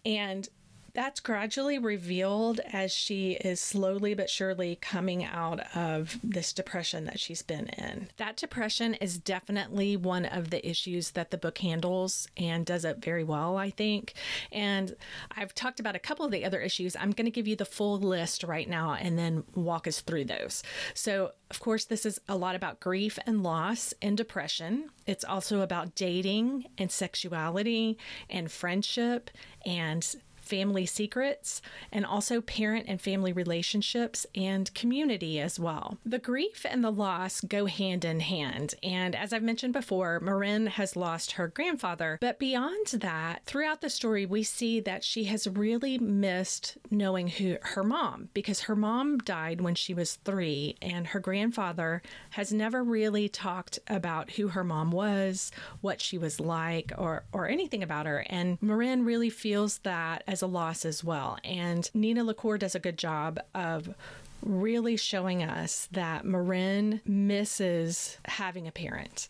And 0.07 0.49
that's 0.99 1.21
gradually 1.21 1.79
revealed 1.79 2.59
as 2.73 2.93
she 2.93 3.35
is 3.35 3.61
slowly 3.61 4.15
but 4.15 4.29
surely 4.29 4.77
coming 4.81 5.25
out 5.25 5.61
of 5.77 6.19
this 6.25 6.53
depression 6.53 7.05
that 7.05 7.21
she's 7.21 7.41
been 7.41 7.69
in. 7.69 8.09
That 8.17 8.37
depression 8.37 8.95
is 8.95 9.17
definitely 9.17 9.97
one 9.97 10.25
of 10.25 10.51
the 10.51 10.69
issues 10.69 11.13
that 11.13 11.31
the 11.31 11.39
book 11.39 11.59
handles 11.59 12.27
and 12.37 12.67
does 12.67 12.85
it 12.85 12.99
very 12.99 13.23
well, 13.23 13.57
I 13.57 13.71
think. 13.71 14.15
And 14.51 14.97
I've 15.37 15.55
talked 15.55 15.79
about 15.79 15.95
a 15.95 16.01
couple 16.01 16.25
of 16.27 16.33
the 16.33 16.45
other 16.45 16.61
issues. 16.61 16.97
I'm 16.97 17.13
going 17.13 17.27
to 17.27 17.31
give 17.31 17.47
you 17.47 17.55
the 17.55 17.65
full 17.65 18.01
list 18.01 18.43
right 18.43 18.69
now 18.69 18.95
and 18.95 19.17
then 19.17 19.45
walk 19.55 19.87
us 19.87 20.01
through 20.01 20.25
those. 20.25 20.65
So, 20.95 21.31
of 21.49 21.61
course, 21.61 21.85
this 21.85 22.07
is 22.07 22.21
a 22.29 22.35
lot 22.35 22.57
about 22.57 22.81
grief 22.81 23.21
and 23.25 23.45
loss 23.45 23.95
and 24.03 24.17
depression. 24.17 24.91
It's 25.07 25.25
also 25.25 25.61
about 25.61 25.95
dating 25.95 26.67
and 26.77 26.91
sexuality 26.91 27.99
and 28.29 28.51
friendship 28.51 29.31
and 29.65 30.05
family 30.49 30.87
secrets, 30.87 31.61
and 31.93 32.07
also 32.07 32.41
parent 32.41 32.87
and 32.89 33.01
family 33.01 33.33
relationships 33.33 34.27
and 34.35 34.73
community 34.75 35.39
as 35.39 35.61
well. 35.61 35.99
The 36.05 36.19
grief 36.19 36.65
and 36.69 36.83
the 36.83 36.91
loss 36.91 37.41
go 37.41 37.67
hand 37.67 38.05
in 38.05 38.21
hand. 38.21 38.75
And 38.83 39.15
as 39.15 39.33
I've 39.33 39.43
mentioned 39.43 39.73
before, 39.73 40.21
Marin 40.21 40.67
has 40.67 40.97
lost 40.97 41.33
her 41.33 41.49
grandfather. 41.49 42.19
But 42.21 42.39
beyond 42.39 42.87
that, 42.95 43.43
throughout 43.45 43.81
the 43.81 43.91
story, 43.91 44.25
we 44.27 44.43
see 44.43 44.81
that 44.81 45.05
she 45.05 45.25
has 45.25 45.47
really 45.47 45.99
missed 45.99 46.79
knowing 46.91 47.29
who 47.29 47.57
her 47.61 47.85
mom 47.85 48.31
because 48.35 48.63
her 48.63 48.77
mom 48.77 49.19
died 49.19 49.61
when 49.61 49.75
she 49.75 49.95
was 49.95 50.15
three, 50.25 50.77
and 50.81 51.09
her 51.09 51.21
grandfather 51.21 52.03
has 52.31 52.53
never 52.53 52.83
really 52.83 53.29
talked 53.29 53.79
about 53.89 54.31
who 54.33 54.49
her 54.49 54.65
mom 54.65 54.91
was, 54.91 55.51
what 55.81 56.01
she 56.01 56.17
was 56.19 56.41
like, 56.41 56.93
or, 56.97 57.25
or 57.33 57.49
anything 57.49 57.83
about 57.83 58.07
her. 58.07 58.25
And 58.29 58.59
Marin 58.61 59.05
really 59.05 59.31
feels 59.31 59.79
that 59.79 60.25
as 60.27 60.38
a 60.43 60.47
loss 60.47 60.85
as 60.85 61.03
well. 61.03 61.39
And 61.45 61.91
Nina 61.95 62.25
LaCour 62.25 62.59
does 62.59 62.75
a 62.75 62.81
good 62.81 62.99
job 62.99 63.41
of 63.55 63.95
really 64.43 64.97
showing 64.97 65.43
us 65.43 65.89
that 65.93 66.25
Marin 66.25 67.01
misses 67.05 68.19
having 68.25 68.69
a 68.69 68.73
parent 68.73 69.29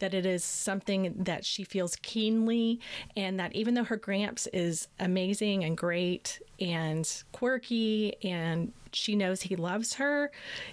that 0.00 0.12
it 0.12 0.26
is 0.26 0.44
something 0.44 1.14
that 1.16 1.44
she 1.44 1.64
feels 1.64 1.96
keenly, 1.96 2.80
and 3.16 3.38
that 3.38 3.54
even 3.54 3.74
though 3.74 3.84
her 3.84 3.96
Gramps 3.96 4.46
is 4.52 4.88
amazing 4.98 5.64
and 5.64 5.76
great 5.78 6.40
and 6.60 7.22
quirky, 7.32 8.14
and 8.22 8.72
she 8.92 9.16
knows 9.16 9.42
he 9.42 9.56
loves 9.56 9.94
her, 9.94 10.30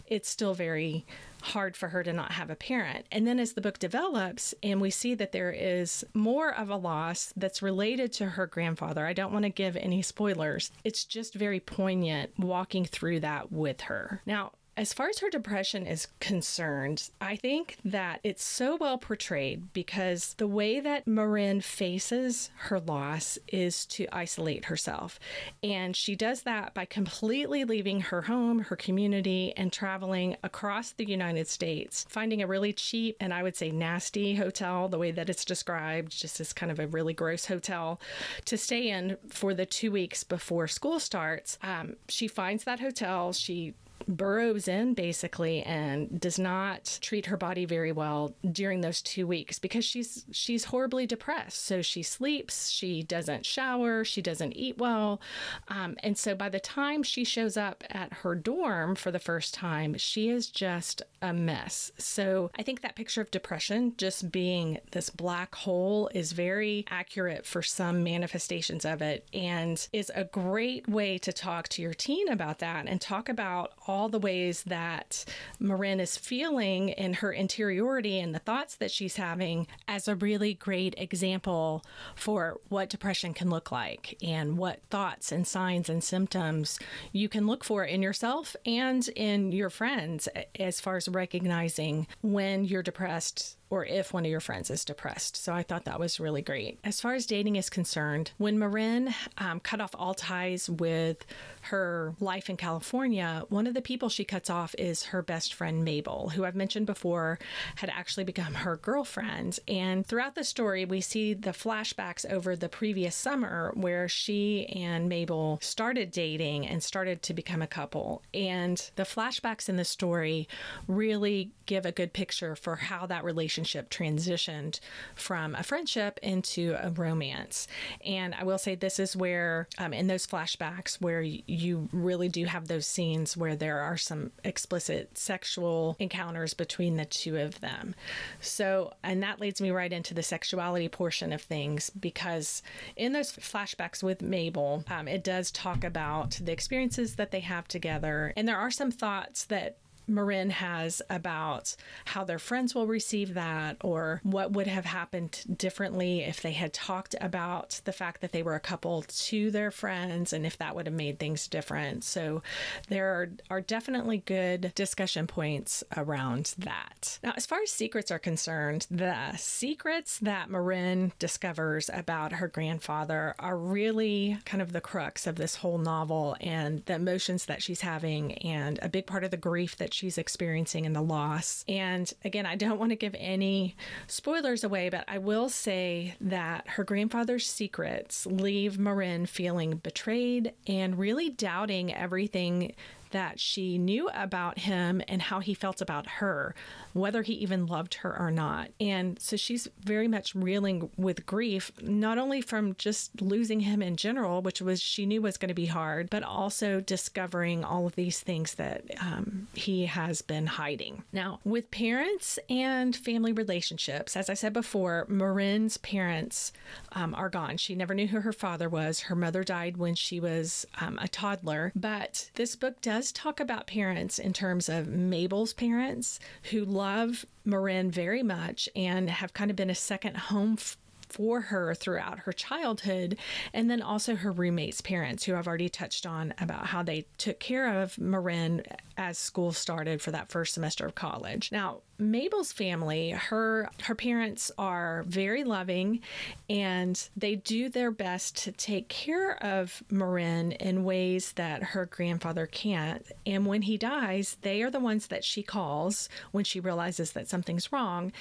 it's 0.08 0.28
still 0.28 0.54
very 0.54 1.06
hard 1.42 1.76
for 1.76 1.90
her 1.90 2.04
to 2.04 2.14
not 2.14 2.34
have 2.34 2.50
a 2.50 2.56
parent. 2.56 3.06
And 3.12 3.28
then 3.28 3.40
as 3.40 3.54
the 3.54 3.62
book 3.62 3.80
develops 3.80 4.54
and 4.64 4.80
we 4.80 4.90
see 4.90 5.16
that 5.16 5.32
there 5.32 5.52
is 5.52 6.04
more 6.14 6.54
of 6.54 6.70
a 6.70 6.76
loss 6.76 7.34
that's 7.36 7.62
related 7.62 8.12
to 8.14 8.26
her 8.28 8.48
grandfather, 8.48 9.06
I 9.06 9.14
don't 9.14 9.34
want 9.34 9.44
to 9.44 9.50
give 9.50 9.76
any 9.76 10.02
spoilers. 10.02 10.72
It's 10.84 11.06
just 11.06 11.34
very 11.34 11.60
poignant 11.60 12.32
walking 12.38 12.86
through 12.86 13.22
that 13.22 13.52
with 13.52 13.82
her. 13.82 14.22
Now, 14.26 14.52
as 14.82 14.94
far 14.94 15.10
as 15.10 15.20
her 15.20 15.30
depression 15.30 15.86
is 15.86 16.08
concerned, 16.20 17.12
I 17.22 17.36
think 17.36 17.78
that 17.86 18.20
it's 18.24 18.44
so 18.44 18.78
well 18.78 18.98
portrayed 18.98 19.72
because 19.74 20.34
the 20.40 20.48
way 20.48 20.80
that 20.80 21.06
Marin 21.06 21.62
faces 21.62 22.50
her 22.56 22.80
loss 22.80 23.38
is 23.48 23.86
to 23.86 24.08
isolate 24.12 24.66
herself. 24.66 25.20
And 25.62 25.96
she 25.96 26.16
does 26.16 26.42
that 26.44 26.74
by 26.74 26.86
completely 26.86 27.64
leaving 27.64 28.02
her 28.02 28.24
home, 28.24 28.58
her 28.62 28.76
community, 28.76 29.54
and 29.56 29.72
traveling 29.72 30.36
across 30.42 30.94
the 30.94 31.08
United 31.08 31.48
States, 31.48 32.08
finding 32.10 32.42
a 32.42 32.48
really 32.48 32.74
cheap 32.74 33.18
and 33.20 33.36
I 33.36 33.44
would 33.44 33.56
say 33.56 33.70
nasty 33.70 34.34
hotel, 34.34 34.90
the 34.90 34.98
way 34.98 35.12
that 35.12 35.30
it's 35.30 35.46
described, 35.46 36.12
just 36.12 36.40
as 36.40 36.54
kind 36.54 36.72
of 36.72 36.80
a 36.80 36.88
really 36.88 37.14
gross 37.14 37.46
hotel 37.46 38.02
to 38.46 38.58
stay 38.58 38.90
in 38.90 39.18
for 39.30 39.54
the 39.54 39.68
two 39.68 39.92
weeks 39.92 40.24
before 40.24 40.68
school 40.68 41.00
starts. 41.00 41.60
Um, 41.62 41.98
she 42.10 42.28
finds 42.28 42.64
that 42.64 42.80
hotel. 42.80 43.32
She 43.32 43.76
burrows 44.08 44.68
in 44.68 44.94
basically 44.94 45.64
and 45.64 46.20
does 46.20 46.40
not 46.40 47.00
treat 47.02 47.26
her 47.28 47.38
body 47.38 47.66
very 47.66 47.92
well 47.92 48.36
during 48.52 48.82
those 48.82 49.02
two 49.02 49.28
weeks 49.28 49.60
because 49.60 49.86
she's 49.86 50.26
she's 50.32 50.66
horribly 50.66 51.06
depressed. 51.06 51.66
So 51.66 51.82
she 51.82 52.04
sleeps, 52.04 52.70
she 52.70 53.04
doesn't 53.04 53.46
shower, 53.46 54.04
she 54.04 54.22
doesn't 54.22 54.54
eat 54.54 54.78
well, 54.78 55.22
um, 55.68 55.96
and 56.04 56.18
so 56.18 56.36
by 56.36 56.50
the 56.50 56.60
time 56.60 57.04
she 57.04 57.24
shows 57.24 57.58
up 57.58 57.84
at 57.90 58.14
her 58.14 58.36
dorm 58.36 58.96
for 58.96 59.12
the 59.12 59.20
first 59.20 59.54
time, 59.54 59.98
she 59.98 60.30
is 60.30 60.48
just 60.48 61.02
a 61.22 61.34
mess. 61.34 61.92
So 61.98 62.52
I 62.58 62.64
think 62.64 62.82
that 62.82 62.96
picture 62.96 63.22
of 63.22 63.32
depression 63.32 63.94
just 63.98 64.32
being 64.32 64.80
this 64.92 65.10
black 65.10 65.56
hole 65.56 66.10
is 66.14 66.32
very 66.32 66.86
accurate 66.90 67.46
for 67.46 67.62
some 67.62 68.04
manifestations 68.04 68.86
of 68.86 69.02
it 69.02 69.28
and 69.34 69.88
is 69.94 70.12
a 70.16 70.24
great 70.24 70.88
way 70.88 71.18
to 71.20 71.32
talk 71.32 71.68
to 71.70 71.82
your 71.82 71.94
teen 71.94 72.28
about 72.30 72.60
that 72.60 72.88
and 72.88 73.00
talk 73.00 73.30
about 73.30 73.74
all 73.92 74.08
the 74.08 74.20
ways 74.20 74.64
that 74.64 75.26
Marin 75.60 76.00
is 76.00 76.18
feeling 76.18 76.90
in 76.90 77.14
her 77.16 77.34
interiority 77.34 78.20
and 78.20 78.34
the 78.34 78.40
thoughts 78.40 78.76
that 78.76 78.90
she's 78.90 79.18
having 79.18 79.68
as 79.86 80.08
a 80.08 80.16
really 80.16 80.54
great 80.54 80.96
example 80.98 81.84
for 82.16 82.62
what 82.70 82.90
depression 82.90 83.34
can 83.34 83.50
look 83.50 83.70
like 83.70 84.18
and 84.24 84.58
what 84.58 84.80
thoughts 84.90 85.32
and 85.34 85.46
signs 85.46 85.90
and 85.90 86.04
symptoms 86.04 86.80
you 87.12 87.28
can 87.28 87.46
look 87.46 87.66
for 87.66 87.84
in 87.84 88.02
yourself 88.02 88.56
and 88.66 89.10
in 89.10 89.52
your 89.52 89.70
friends 89.70 90.30
as 90.58 90.80
far 90.80 90.96
as 90.96 91.10
recognizing 91.10 92.08
when 92.22 92.64
you're 92.64 92.82
depressed 92.82 93.58
or 93.72 93.86
if 93.86 94.14
one 94.14 94.26
of 94.26 94.30
your 94.30 94.42
friends 94.42 94.70
is 94.70 94.86
depressed. 94.86 95.38
So 95.38 95.54
I 95.54 95.64
thought 95.64 95.86
that 95.86 96.00
was 96.00 96.20
really 96.20 96.42
great. 96.42 96.78
As 96.84 97.00
far 97.00 97.14
as 97.14 97.26
dating 97.26 97.56
is 97.56 97.70
concerned, 97.70 98.32
when 98.38 98.60
Marin 98.60 99.16
um, 99.38 99.62
cut 99.62 99.80
off 99.80 99.96
all 99.98 100.14
ties 100.14 100.70
with 100.70 101.26
her 101.62 102.14
life 102.20 102.50
in 102.50 102.58
California, 102.58 103.46
one 103.48 103.66
of 103.66 103.74
the 103.74 103.82
people 103.82 104.10
she 104.10 104.26
cuts 104.26 104.50
off 104.50 104.76
is 104.78 105.06
her 105.06 105.22
best 105.22 105.54
friend 105.54 105.86
Mabel, 105.86 106.30
who 106.30 106.44
I've 106.44 106.56
mentioned 106.56 106.86
before 106.86 107.40
had 107.78 107.90
actually 107.90 108.26
become 108.26 108.54
her 108.56 108.76
girlfriend. 108.76 109.60
And 109.70 110.06
throughout 110.06 110.36
the 110.36 110.44
story, 110.44 110.84
we 110.84 111.00
see 111.00 111.34
the 111.34 111.52
flashbacks 111.52 112.30
over 112.30 112.58
the 112.58 112.68
previous 112.70 113.16
summer 113.16 113.72
where 113.76 114.10
she 114.10 114.66
and 114.68 115.08
Mabel 115.08 115.60
started 115.62 116.12
dating 116.12 116.68
and 116.68 116.84
started 116.84 117.24
to 117.24 117.34
become 117.34 117.62
a 117.62 117.68
couple. 117.68 118.22
And 118.34 118.92
the 118.98 119.04
flashbacks 119.04 119.70
in 119.70 119.78
the 119.78 119.86
story 119.86 120.50
really 120.88 121.52
give 121.68 121.86
a 121.86 121.92
good 121.94 122.12
picture 122.12 122.58
for 122.58 122.76
how 122.76 123.06
that 123.06 123.24
relationship 123.24 123.61
transitioned 123.64 124.80
from 125.16 125.56
a 125.56 125.64
friendship 125.64 126.20
into 126.22 126.76
a 126.82 126.90
romance. 126.90 127.68
And 128.06 128.36
I 128.36 128.44
will 128.44 128.58
say 128.58 128.76
this 128.76 129.00
is 129.00 129.16
where, 129.16 129.68
um, 129.78 129.94
in 129.94 130.08
those 130.08 130.28
flashbacks, 130.28 131.02
where 131.02 131.22
you 131.22 131.90
really 131.92 132.30
do 132.30 132.46
have 132.46 132.68
those 132.68 132.88
scenes 132.88 133.38
where 133.38 133.56
there 133.56 133.80
are 133.80 133.98
some 133.98 134.32
explicit 134.44 135.18
sexual 135.18 135.96
encounters 136.00 136.54
between 136.54 136.98
the 136.98 137.06
two 137.06 137.38
of 137.38 137.60
them. 137.60 137.96
So, 138.40 138.94
and 139.04 139.22
that 139.24 139.40
leads 139.40 139.62
me 139.62 139.72
right 139.72 139.92
into 139.92 140.14
the 140.14 140.24
sexuality 140.24 140.90
portion 140.90 141.34
of 141.34 141.42
things 141.42 141.90
because 141.90 142.64
in 142.96 143.14
those 143.14 143.32
flashbacks 143.34 144.04
with 144.04 144.22
Mabel, 144.22 144.84
um, 144.90 145.08
it 145.08 145.24
does 145.24 145.52
talk 145.52 145.84
about 145.84 146.40
the 146.42 146.52
experiences 146.52 147.16
that 147.16 147.32
they 147.32 147.42
have 147.42 147.68
together. 147.68 148.34
And 148.36 148.48
there 148.48 148.58
are 148.58 148.72
some 148.72 148.92
thoughts 148.92 149.46
that 149.46 149.78
Marin 150.08 150.50
has 150.50 151.02
about 151.10 151.76
how 152.06 152.24
their 152.24 152.40
friends 152.40 152.76
will 152.76 152.88
receive 152.88 153.34
that 153.34 153.78
or 153.82 154.20
what 154.24 154.52
would 154.52 154.68
have 154.68 154.86
happened 154.86 155.44
differently 155.58 156.22
if 156.22 156.42
they 156.42 156.52
had 156.52 156.74
talked 156.74 157.16
about 157.22 157.82
the 157.86 157.92
fact 157.92 158.22
that 158.22 158.32
they 158.32 158.44
were 158.44 158.56
a 158.56 158.60
couple 158.60 159.04
to 159.04 159.52
their 159.52 159.72
friends 159.72 160.34
and 160.34 160.46
if 160.46 160.58
that 160.58 160.76
would 160.76 160.86
have 160.86 160.96
made 160.96 161.20
things 161.20 161.48
different. 161.48 162.04
So 162.04 162.42
there 162.90 163.08
are, 163.08 163.30
are 163.50 163.62
definitely 163.62 164.20
good 164.20 164.74
discussion 164.76 165.28
points 165.28 165.84
around 165.96 166.54
that. 166.58 167.20
Now, 167.24 167.34
as 167.36 167.46
far 167.46 167.62
as 167.62 167.72
secrets 167.72 168.12
are 168.12 168.20
concerned, 168.20 168.88
the 168.90 169.36
secrets 169.38 170.20
that 170.20 170.50
Marin 170.50 171.14
discovers 171.20 171.90
about 171.94 172.34
her 172.34 172.48
grandfather 172.48 173.36
are 173.40 173.58
really 173.58 174.38
kind 174.46 174.62
of 174.62 174.74
the 174.74 174.82
crux 174.82 175.28
of 175.28 175.36
this 175.36 175.56
whole 175.56 175.78
novel 175.78 176.36
and 176.42 176.84
the 176.86 176.96
emotions 176.96 177.46
that 177.46 177.62
she's 177.62 177.82
having 177.82 178.34
and 178.40 178.80
a 178.82 178.90
big 178.90 179.06
part 179.06 179.24
of 179.24 179.32
the 179.32 179.38
grief 179.38 179.78
that 179.78 179.94
she's 180.02 180.18
experiencing 180.18 180.88
and 180.88 180.96
the 180.96 181.02
loss. 181.02 181.64
And 181.68 182.12
again, 182.26 182.48
I 182.48 182.56
don't 182.56 182.80
want 182.80 182.90
to 182.90 182.96
give 182.96 183.16
any 183.20 183.76
spoilers 184.08 184.64
away, 184.64 184.90
but 184.90 185.06
I 185.08 185.20
will 185.20 185.48
say 185.48 186.16
that 186.20 186.68
her 186.70 186.84
grandfather's 186.84 187.46
secrets 187.46 188.26
leave 188.26 188.80
Marin 188.80 189.28
feeling 189.28 189.76
betrayed 189.76 190.54
and 190.66 190.98
really 190.98 191.30
doubting 191.30 191.94
everything 191.94 192.74
that 193.12 193.40
she 193.40 193.78
knew 193.78 194.10
about 194.14 194.60
him 194.60 195.02
and 195.08 195.22
how 195.22 195.40
he 195.40 195.54
felt 195.54 195.82
about 195.82 196.08
her, 196.08 196.56
whether 196.94 197.22
he 197.22 197.34
even 197.34 197.66
loved 197.68 197.96
her 197.96 198.18
or 198.18 198.32
not. 198.32 198.70
And 198.80 199.20
so 199.20 199.38
she's 199.38 199.68
very 199.84 200.08
much 200.08 200.36
reeling 200.36 200.90
with 200.98 201.26
grief, 201.26 201.72
not 201.82 202.18
only 202.18 202.42
from 202.42 202.76
just 202.78 203.22
losing 203.22 203.62
him 203.62 203.82
in 203.82 203.96
general, 203.96 204.42
which 204.42 204.62
was 204.62 204.82
she 204.82 205.06
knew 205.06 205.22
was 205.22 205.38
going 205.38 205.50
to 205.50 205.54
be 205.54 205.68
hard, 205.68 206.10
but 206.10 206.24
also 206.24 206.80
discovering 206.80 207.64
all 207.64 207.86
of 207.86 207.96
these 207.96 208.20
things 208.20 208.56
that 208.56 208.84
um, 209.00 209.48
he 209.54 209.86
has 209.86 210.22
been 210.22 210.48
hiding. 210.48 211.04
Now, 211.12 211.40
with 211.44 211.72
parents 211.72 212.40
and 212.50 212.96
family 212.96 213.34
relationships, 213.34 214.16
as 214.16 214.30
I 214.30 214.34
said 214.34 214.54
before, 214.54 215.06
Marin's 215.08 215.78
parents 215.78 216.52
um, 216.94 217.14
are 217.16 217.30
gone. 217.30 217.58
She 217.58 217.76
never 217.76 217.94
knew 217.94 218.08
who 218.08 218.22
her 218.22 218.34
father 218.34 218.70
was. 218.70 219.02
Her 219.02 219.16
mother 219.16 219.44
died 219.44 219.78
when 219.78 219.96
she 219.96 220.20
was 220.20 220.66
um, 220.80 220.98
a 221.02 221.08
toddler. 221.08 221.72
But 221.76 222.30
this 222.36 222.56
book 222.56 222.82
does 222.82 223.01
does 223.02 223.12
talk 223.12 223.40
about 223.40 223.66
parents 223.66 224.20
in 224.20 224.32
terms 224.32 224.70
of 224.70 224.88
Mabel's 224.88 225.54
parents 225.54 226.20
who 226.52 226.64
love 226.64 227.26
Marin 227.44 227.90
very 227.90 228.22
much 228.22 228.70
and 228.76 229.10
have 229.10 229.34
kind 229.34 229.50
of 229.50 229.58
been 229.58 229.72
a 229.72 229.76
second 229.76 230.16
home 230.16 230.54
f- 230.60 230.78
for 231.10 231.42
her 231.42 231.74
throughout 231.74 232.20
her 232.20 232.32
childhood, 232.32 233.18
and 233.56 233.72
then 233.72 233.82
also 233.82 234.16
her 234.16 234.32
roommates' 234.32 234.82
parents, 234.82 235.24
who 235.24 235.36
I've 235.36 235.48
already 235.48 235.68
touched 235.68 236.06
on 236.06 236.36
about 236.40 236.68
how 236.68 236.84
they 236.84 237.08
took 237.18 237.40
care 237.40 237.82
of 237.82 237.98
Marin 237.98 238.62
as 238.98 239.18
school 239.18 239.52
started 239.52 240.00
for 240.00 240.12
that 240.12 240.32
first 240.32 240.54
semester 240.54 240.86
of 240.86 240.94
college. 240.94 241.52
Now, 241.52 241.82
Mabel's 242.02 242.52
family, 242.52 243.12
her 243.12 243.70
her 243.84 243.96
parents 243.96 244.52
are 244.58 245.04
very 245.08 245.44
loving 245.44 246.02
and 246.50 247.10
they 247.16 247.36
do 247.36 247.70
their 247.70 247.92
best 247.92 248.36
to 248.44 248.52
take 248.52 248.90
care 248.90 249.42
of 249.44 249.84
Marin 249.90 250.52
in 250.54 250.84
ways 250.84 251.34
that 251.34 251.64
her 251.64 251.86
grandfather 251.86 252.48
can't. 252.48 253.06
And 253.26 253.46
when 253.46 253.62
he 253.62 253.78
dies, 253.78 254.38
they 254.42 254.64
are 254.64 254.72
the 254.72 254.80
ones 254.80 255.08
that 255.08 255.24
she 255.24 255.44
calls 255.44 256.10
when 256.32 256.44
she 256.44 256.60
realizes 256.60 257.12
that 257.12 257.30
something's 257.30 257.72
wrong 257.72 258.12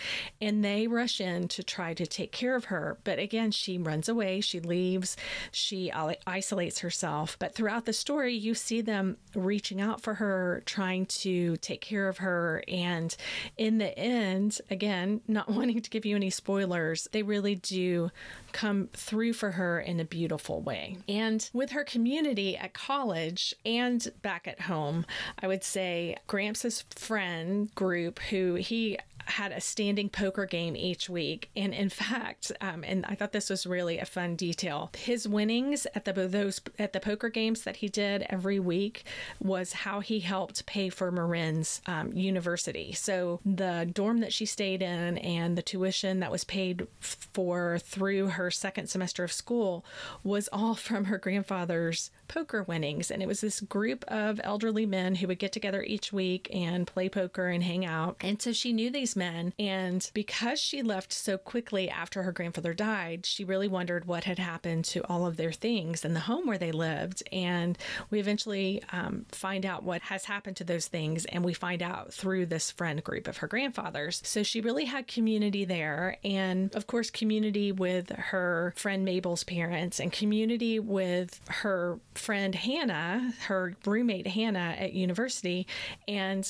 and 0.41 0.63
they 0.63 0.87
rush 0.87 1.21
in 1.21 1.49
to 1.49 1.63
try 1.63 1.95
to 1.95 2.07
take 2.07 2.33
care 2.33 2.55
of 2.57 2.67
her. 2.67 2.99
But 3.03 3.19
again, 3.19 3.51
she 3.51 3.79
runs 3.79 4.09
away, 4.09 4.41
she 4.41 4.61
leaves, 4.61 5.17
she 5.51 5.91
isolates 6.27 6.81
herself. 6.81 7.37
But 7.39 7.55
throughout 7.55 7.87
the 7.87 7.93
story, 7.93 8.35
you 8.35 8.55
see 8.55 8.83
them 8.83 9.17
reaching 9.35 9.81
out 9.81 10.03
for 10.03 10.15
her, 10.15 10.63
trying 10.67 11.07
to 11.07 11.57
take 11.59 11.81
care 11.81 12.09
of 12.09 12.19
her 12.19 12.63
and 12.69 13.17
in 13.57 13.70
in 13.71 13.79
the 13.79 13.97
end, 13.97 14.61
again, 14.69 15.21
not 15.29 15.47
mm-hmm. 15.47 15.57
wanting 15.57 15.81
to 15.81 15.91
give 15.91 16.05
you 16.05 16.17
any 16.17 16.29
spoilers, 16.29 17.07
they 17.13 17.23
really 17.23 17.55
do 17.55 18.11
come 18.51 18.89
through 18.93 19.33
for 19.33 19.53
her 19.53 19.79
in 19.79 20.01
a 20.01 20.05
beautiful 20.05 20.61
way. 20.61 20.99
And 21.09 21.49
with 21.53 21.71
her 21.71 21.85
community 21.85 22.57
at 22.57 22.75
college 22.75 23.55
and 23.65 24.11
back 24.23 24.49
at 24.49 24.63
home, 24.63 25.07
I 25.41 25.47
would 25.47 25.63
say 25.63 26.17
Gramps' 26.27 26.85
friend 26.97 27.73
group, 27.77 28.19
who 28.19 28.55
he 28.55 28.99
had 29.27 29.53
a 29.53 29.61
standing 29.61 30.09
poker 30.09 30.47
game 30.47 30.77
each 30.77 31.09
week. 31.09 31.51
And 31.57 31.75
in 31.75 31.89
fact, 31.89 32.53
um, 32.61 32.85
and 32.85 33.05
I 33.07 33.15
thought 33.15 33.33
this 33.33 33.51
was 33.51 33.67
really 33.67 33.99
a 33.99 34.05
fun 34.05 34.37
detail. 34.37 34.91
His 34.97 35.29
winnings 35.29 35.87
at 35.95 36.05
the 36.05 36.13
those 36.13 36.61
at 36.79 36.93
the 36.93 37.01
poker 37.01 37.29
games 37.29 37.63
that 37.63 37.77
he 37.77 37.89
did 37.89 38.27
every 38.29 38.59
week 38.59 39.05
was 39.41 39.73
how 39.73 40.01
he 40.01 40.21
helped 40.21 40.67
pay 40.67 40.89
for 40.89 41.11
Marin's 41.11 41.81
um, 41.87 42.13
university. 42.13 42.93
So 42.93 43.41
the 43.45 43.89
dorm 43.93 44.21
that 44.21 44.33
she 44.33 44.47
stayed 44.47 44.83
in 44.83 45.19
and 45.19 45.57
the 45.57 45.63
tuition 45.63 46.21
that 46.21 46.31
was 46.31 46.45
paid 46.45 46.87
for 47.01 47.79
through 47.79 48.29
her 48.29 48.51
second 48.51 48.89
semester 48.89 49.25
of 49.25 49.33
school 49.33 49.85
was 50.23 50.49
all 50.53 50.75
from 50.91 51.07
her 51.07 51.19
grandfather's 51.19 52.11
poker 52.29 52.63
winnings. 52.63 53.11
And 53.11 53.23
it 53.23 53.27
was 53.27 53.41
this 53.41 53.61
group 53.61 54.05
of 54.09 54.41
elderly 54.45 54.87
men 54.87 55.17
who 55.17 55.27
would 55.27 55.39
get 55.39 55.53
together 55.53 55.83
each 55.83 56.13
week 56.13 56.49
and 56.53 56.87
play 56.87 57.09
poker 57.09 57.49
and 57.49 57.63
hang 57.63 57.85
out. 57.85 58.17
And 58.21 58.41
so 58.41 58.53
she 58.53 58.73
knew 58.73 58.91
these 58.91 59.10
men. 59.17 59.53
And 59.59 60.09
because 60.15 60.61
she 60.61 60.83
left 60.83 61.13
so 61.13 61.39
quickly 61.39 61.91
after 61.91 62.23
her 62.23 62.33
grandfather 62.33 62.75
died, 62.75 63.27
she 63.27 63.45
really 63.45 63.69
wondered 63.69 64.07
what 64.07 64.25
had 64.25 64.39
happened 64.39 64.85
to 64.87 65.01
all 65.09 65.27
of 65.27 65.37
their 65.37 65.53
things 65.53 66.05
and 66.05 66.15
the 66.15 66.21
home 66.21 66.47
where 66.47 66.59
they 66.59 66.73
lived. 66.73 67.23
And 67.33 67.79
we 68.11 68.21
eventually 68.21 68.83
um, 68.93 69.27
find 69.31 69.65
out 69.65 69.83
what 69.83 70.03
has 70.03 70.25
happened 70.25 70.57
to 70.57 70.65
those 70.65 70.87
things. 70.87 71.25
And 71.27 71.45
we 71.45 71.55
find 71.55 71.83
out 71.83 72.13
through 72.13 72.47
this 72.47 72.71
friend 72.71 73.03
group 73.03 73.29
of 73.29 73.39
her 73.39 73.47
grandfather's. 73.47 74.23
So 74.25 74.43
she 74.43 74.61
really 74.61 74.85
had 74.85 75.07
community 75.07 75.65
there. 75.65 76.17
And 76.25 76.75
of 76.75 76.87
course, 76.87 77.11
community 77.11 77.73
with 77.73 78.11
her 78.11 78.73
friend 78.77 79.05
Mabel's 79.05 79.45
parents 79.45 80.01
and 80.01 80.13
community 80.13 80.79
with 80.79 81.41
her 81.49 81.99
friend 82.15 82.55
Hannah, 82.55 83.33
her 83.47 83.75
roommate 83.85 84.27
Hannah 84.27 84.77
at 84.79 84.93
university. 84.93 85.67
And 86.07 86.49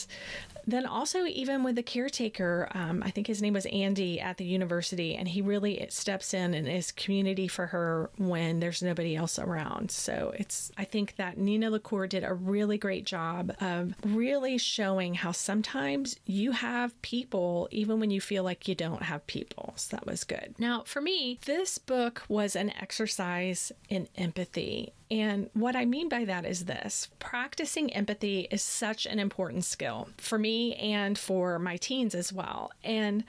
then 0.67 0.87
also 0.87 1.25
even 1.25 1.63
with 1.63 1.77
the 1.77 1.83
caretaker 1.83 2.50
um, 2.73 3.03
i 3.05 3.11
think 3.11 3.27
his 3.27 3.43
name 3.43 3.55
was 3.55 3.67
andy 3.67 4.21
at 4.21 4.37
the 4.37 4.45
university 4.45 5.17
and 5.17 5.29
he 5.29 5.43
really 5.43 5.87
steps 5.89 6.35
in 6.35 6.55
and 6.55 6.69
is 6.69 6.93
community 6.93 7.49
for 7.49 7.67
her 7.67 8.11
when 8.17 8.61
there's 8.61 8.83
nobody 8.83 9.17
else 9.17 9.39
around. 9.39 9.91
So 9.91 10.33
it's 10.37 10.71
i 10.77 10.85
think 10.85 11.17
that 11.17 11.39
nina 11.39 11.71
LaCour 11.71 12.07
did 12.07 12.25
a 12.25 12.35
really 12.35 12.79
great 12.79 13.05
job 13.05 13.53
of 13.61 13.95
really 14.05 14.59
showing 14.59 15.15
how 15.15 15.33
sometimes 15.33 16.17
you 16.27 16.53
have 16.53 17.01
people 17.03 17.69
even 17.71 18.01
when 18.01 18.11
you 18.11 18.21
feel 18.21 18.45
like 18.45 18.69
you 18.69 18.75
don't 18.75 19.03
have 19.03 19.27
people. 19.27 19.73
So 19.77 19.97
that 19.97 20.07
was 20.07 20.25
good. 20.25 20.55
Now 20.59 20.83
for 20.85 21.01
me 21.01 21.39
this 21.45 21.79
book 21.79 22.23
was 22.29 22.57
an 22.57 22.71
exercise 22.81 23.73
in 23.89 24.09
empathy 24.17 24.93
and 25.11 25.51
what 25.55 25.75
I 25.75 25.85
mean 25.85 26.09
by 26.09 26.25
that 26.25 26.45
is 26.45 26.67
this 26.67 27.09
practicing 27.19 27.93
empathy 27.93 28.47
is 28.51 28.63
such 28.63 29.07
an 29.07 29.19
important 29.19 29.65
skill 29.65 30.09
for 30.19 30.39
me 30.39 30.77
and 30.77 31.19
for 31.19 31.59
my 31.59 31.77
teens 31.77 32.15
as 32.15 32.33
well. 32.33 32.71
And 32.85 33.25